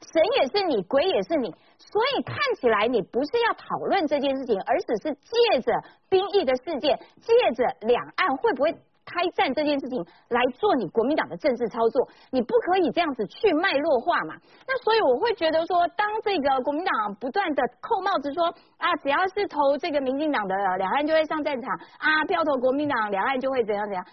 [0.01, 5.73] 神也是你，鬼也是你，所以看起来你不是要讨论这件事情，而只是借着
[6.09, 8.75] 兵役的事件，借着两岸会不会？
[9.05, 14.35] 开战这件事情来做你国民党的政治操作，你不可以这样子去脉络化嘛？
[14.67, 18.45] 那所以我会觉得说，当这个国民党不断的扣帽子说
[18.77, 24.03] 啊，只要是投这个民进党的两岸就会上战场啊，票投国民党两岸就会怎样怎样。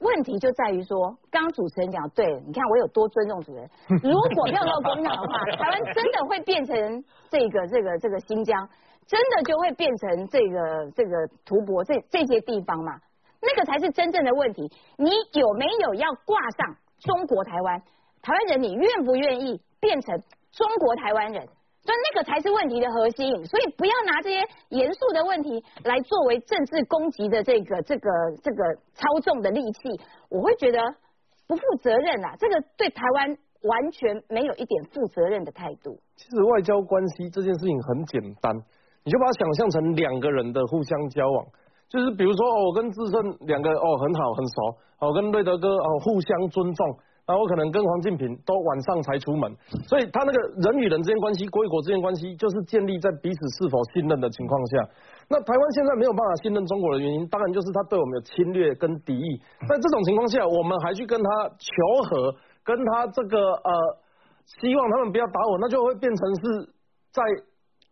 [0.00, 3.70] 问题就在于说，刚刚主持人讲对，你看我有多尊重主持人。
[4.02, 6.76] 如果票投国民党的话，台湾真的会变成
[7.30, 8.68] 这个这个这个新疆，
[9.06, 12.92] 真的就会变成这个这个图博这这些地方嘛？
[13.40, 17.80] 那个才是真正的问题，你有没有要挂上中国台湾？
[18.22, 20.18] 台湾人，你愿不愿意变成
[20.52, 21.46] 中国台湾人？
[21.82, 23.44] 所以那个才是问题的核心。
[23.46, 28.10] 所以不要拿这些严肃的问题来作为政治攻击的这个、这个、
[28.42, 30.00] 这个操纵的利器。
[30.28, 30.80] 我会觉得
[31.46, 32.34] 不负责任啊！
[32.40, 36.00] 这个对台湾完全没有一点负责任的态度。
[36.16, 38.52] 其实外交关系这件事情很简单，
[39.04, 41.46] 你就把它想象成两个人的互相交往。
[41.88, 44.56] 就是比如说，我跟志胜两个哦很好很熟，
[45.00, 46.86] 哦跟瑞德哥哦互相尊重，
[47.26, 49.50] 然后我可能跟黄敬平都晚上才出门，
[49.88, 54.88] 所以他那个人与人之间关系，国与国之间关系，就是建立在彼此是否信任的情况下。
[55.28, 59.40] 那台湾现在没有办法信任中国的原因，当然就是他对我们有侵略跟敌意。
[59.68, 61.28] 在这种情况下，我们还去跟他
[61.58, 62.34] 求和，
[62.64, 63.70] 跟他这个呃
[64.60, 66.66] 希望他们不要打我，那就会变成是
[67.10, 67.22] 在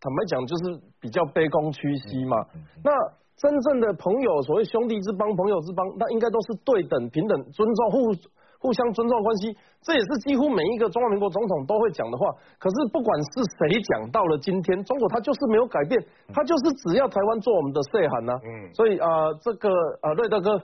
[0.00, 2.36] 坦白讲就是比较卑躬屈膝嘛。
[2.84, 2.90] 那
[3.36, 8.14] 真正的朋友，所谓兄弟之邦、朋友之邦，那应该都是对等、平等、尊重、互
[8.60, 9.56] 互相尊重关系。
[9.82, 12.30] 这也是几乎每一个中华民国总统都会讲的话。
[12.58, 16.00] 可是不管是谁讲，到了今天，中国他就是没有改变，
[16.32, 18.32] 他就是只要台湾做我们的税函呐。
[18.42, 18.72] 嗯。
[18.72, 19.08] 所以啊，
[19.42, 19.68] 这个
[20.00, 20.56] 啊，瑞德哥，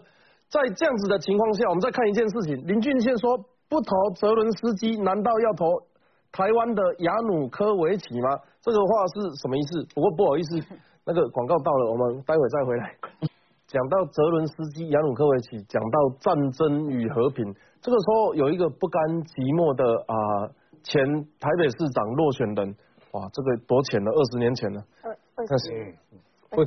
[0.49, 3.37] 在这样子的情况下，我们再看一件事情：林俊宪说
[3.69, 5.67] 不投泽伦斯基，难道要投
[6.33, 8.39] 台湾的亚努科维奇吗？
[8.63, 9.85] 这个话是什么意思？
[9.95, 10.57] 不过不好意思，
[11.05, 12.95] 那个广告到了，我们待会再回来。
[13.67, 17.45] 讲到泽伦斯基、亚努科维奇，讲到战争与和平，
[17.81, 20.51] 这个时候有一个不甘寂寞的啊
[20.83, 21.07] 前
[21.39, 22.75] 台北市长落选人，
[23.13, 25.55] 哇，这个多前了，二十年前了，二二十。
[25.55, 26.59] 二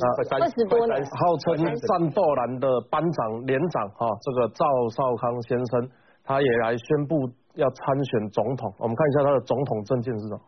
[0.48, 0.64] 十。
[0.70, 4.64] 多年，号称战斗蓝的班长、连长哈，这个赵
[4.96, 5.90] 少康先生，
[6.24, 8.74] 他也来宣布要参选总统。
[8.80, 10.42] 我们看一下他的总统证件是什么？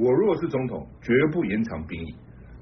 [0.00, 2.14] 我如果是总统，绝不延长兵役。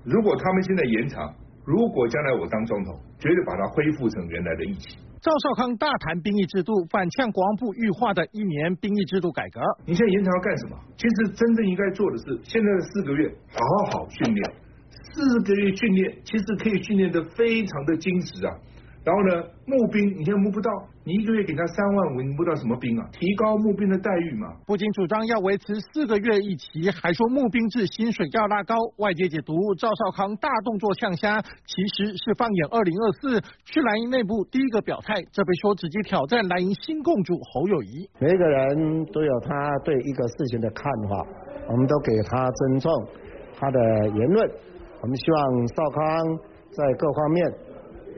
[0.07, 1.35] 如果他们现在延长，
[1.65, 4.97] 如果将来我当总统，绝对把它恢复成原来的役期。
[5.21, 9.61] 赵少康大谈兵役制度，反呛国防部预化的一年兵役制度改革。
[9.85, 10.79] 你现在延长要干什么？
[10.97, 13.59] 其实真正应该做的是，现在的四个月好
[13.91, 14.53] 好训练。
[15.13, 18.55] 四个月训练，其实可以训练的非常的精实啊。
[19.07, 20.69] 然后呢，募兵你现在募不到，
[21.05, 23.07] 你一个月给他三万五，你募到什么兵啊？
[23.13, 24.51] 提高募兵的待遇嘛。
[24.67, 28.75] 不仅主张要维持四个月一期，还说募兵制薪水要拉高。
[28.99, 38.11] 外界解读赵少康大动作呛虾，其实是放眼二零二四，去蓝营内部第一个表态，这被说直接挑战蓝营新共主侯友谊。
[38.19, 41.25] 每个人都有他对一个事情的看法，
[41.71, 42.93] 我们都给他尊重
[43.57, 43.81] 他的
[44.19, 44.51] 言论。
[45.01, 46.03] 我们希望少康
[46.73, 47.47] 在各方面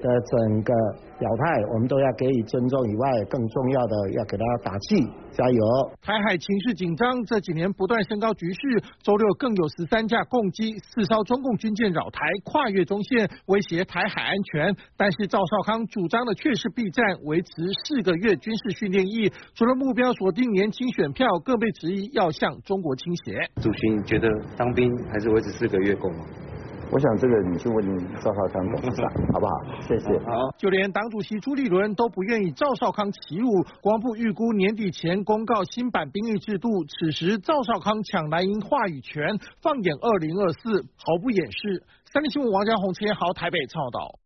[0.00, 0.72] 的整个
[1.18, 4.96] 表态，我们都要给予尊重以外，更重要的要给他打气，
[5.32, 5.60] 加油。
[6.00, 8.82] 台海情势紧张，这几年不断升高局势。
[9.02, 14.76] 周六更有十三架共机、四艘中共军舰扰台，跨越中线，威胁台海安全。
[14.96, 17.50] 但是赵少康主张的却是避战，维持
[17.84, 19.32] 四个月军事训练役。
[19.54, 23.38] 除了目标锁定年轻选票，更被质疑要向中国倾斜。
[23.60, 26.24] 主席，你觉得当兵还是维持四个月够吗？
[26.90, 29.52] 我想这个你去问赵少康董事长好不好？
[29.86, 30.18] 谢谢。
[30.20, 33.62] 好，就连党主席朱立伦都不愿意赵少康起舞。
[33.82, 39.38] 国防部预估年底前公告新版兵役制度，此时赵少康抢蓝营话语权。
[39.60, 41.82] 放眼二零二四，毫不掩饰。
[42.10, 44.18] 三立新闻王家宏、陈豪台北报道。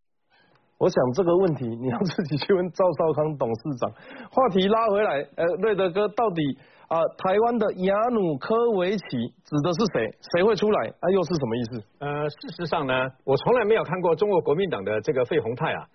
[0.83, 3.89] 我想这个问题你要自己去问赵少康董事长。
[4.33, 6.43] 话题拉回来，呃，瑞德哥到底？
[6.89, 9.07] 啊，台湾的亚努科维奇
[9.45, 10.11] 指的是谁？
[10.35, 10.89] 谁会出来？
[10.89, 11.85] 啊，又是什么意思？
[12.01, 12.93] 呃，事实上呢，
[13.25, 15.87] 我从来没有看过中国国民党的这个费鸿泰啊，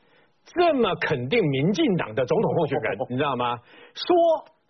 [0.45, 3.57] 这么肯定民进党的总统候选人， 你知道吗？
[3.93, 4.15] 说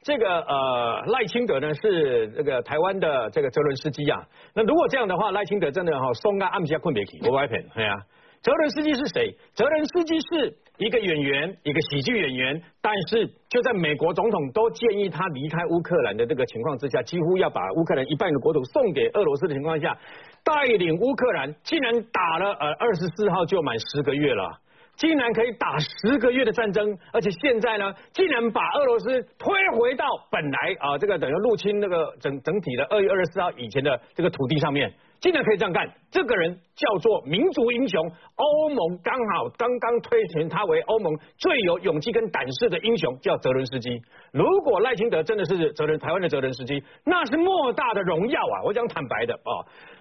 [0.02, 7.96] 这个呃赖清德呢是这个台湾的这个泽伦斯基啊，那如果这样的话，赖清德真的哈松啊，暗下困别起，我外骗，对啊。
[8.42, 9.36] 泽连斯基是谁？
[9.54, 12.62] 泽连斯基是一个演员，一个喜剧演员。
[12.82, 19.98] 但是就在美国总统都建议他离开乌克兰的这个情况之下，几乎要把乌克兰一半的国土送给俄罗斯的情况下，
[20.44, 24.50] 带领乌克兰竟然打了呃二十四号就满十个月了，
[24.96, 34.94] 竟然可以打十个月的战争，而且现在呢，竟然把俄罗斯推回到本来啊这个等于入侵那个整整体的二月二十四号以前的这个土地上面。
[35.20, 38.02] 竟然可以这样干，这个人叫做民族英雄，
[38.36, 44.02] 欧盟刚好刚刚推选他为欧盟最有勇气跟胆识的英雄，叫泽伦斯基。
[44.32, 48.56] 如果赖清德真的是泽伦台湾的泽伦斯基，那是莫大的荣耀啊！
[48.64, 49.52] 我讲坦白的啊。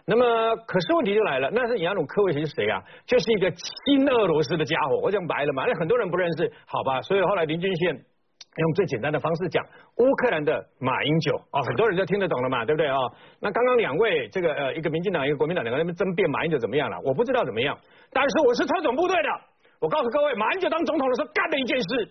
[0.05, 2.83] 那么，可是问题就来了，那是亚努科维奇是谁啊？
[3.07, 4.99] 就是一个亲俄罗斯的家伙。
[5.03, 7.01] 我讲白了嘛，那很多人不认识，好吧？
[7.03, 8.05] 所以后来林俊宪。
[8.57, 9.65] 用最简单的方式讲，
[9.97, 12.97] 乌克兰的马英九啊，很多人就听得懂了嘛，对不对啊？
[13.41, 16.99] 那刚刚两位这个呃，一个民进党，一个国民党，两个人争辩马英九怎么样了？
[17.05, 17.79] 我不知道怎么样，
[18.13, 19.29] 但是我是特种部队的，
[19.81, 22.09] 我告诉各位，马英九当总统的时候干了一件事，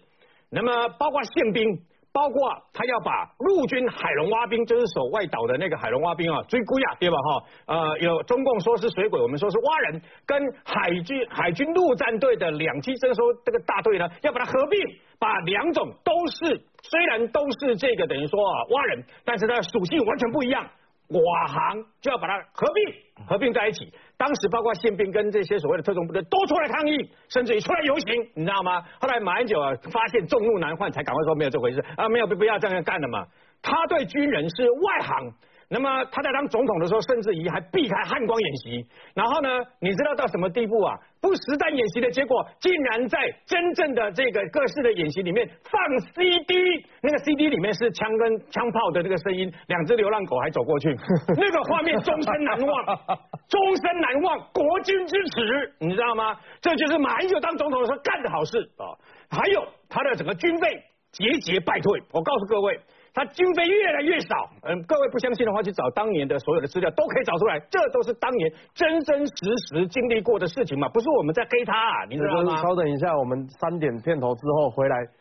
[0.50, 1.80] 那么包括宪兵。
[2.16, 7.76] 包括他要把陆军海龙蛙兵，就是守外岛的那个海龙蛙兵啊，追归啊，对吧哈？
[7.76, 14.80] 呃，有中共说是水鬼，我们说是蛙人，跟海军海军陆战队的两栖征收这个大队呢，要把它合并，
[15.20, 20.66] 把两种都是虽然都是这个等于说啊蛙人，但是它属性完全不一样。
[21.09, 28.82] 瓦航就要把它合并合并在一起，当时包括宪兵跟这些所谓的特种部队都出来抗议，甚至于出来游行，你知道吗？
[28.99, 33.26] 后来马英九啊发现众怒难犯，才赶快说没有这回事啊，没有不不要这样干的嘛。
[33.61, 35.34] 他对军人是外行。
[35.70, 38.86] 那么他在当总统的时候，甚至于还避开汉光演习。
[39.13, 39.49] 然后呢，
[39.80, 40.93] 你知道到什么地步啊？
[41.22, 50.95] 不实战演习的结果，竟然在真正的这个各式的演习里面放 CD，那个 CD 里面是枪跟枪炮的这个声音，两只流浪狗还走过去，
[51.36, 52.86] 那个画面终身难忘，
[53.49, 56.38] 终身难忘，国军之耻，你知道吗？
[56.61, 58.93] 这就是马英九当总统的时候干的好事啊！
[59.32, 60.68] 还有他的整个军费
[61.11, 62.80] 节节败退，我告诉各位。
[63.16, 69.34] 他经费越来越少，嗯，各位不相信的话，去找当年的所有的资料，都可以找出来，这都是当年真真实
[69.70, 72.61] 实经历过的事情嘛，不是我们在黑他，啊，你知道吗？
[72.61, 75.07] 稍等一下，我们三点片头之后回来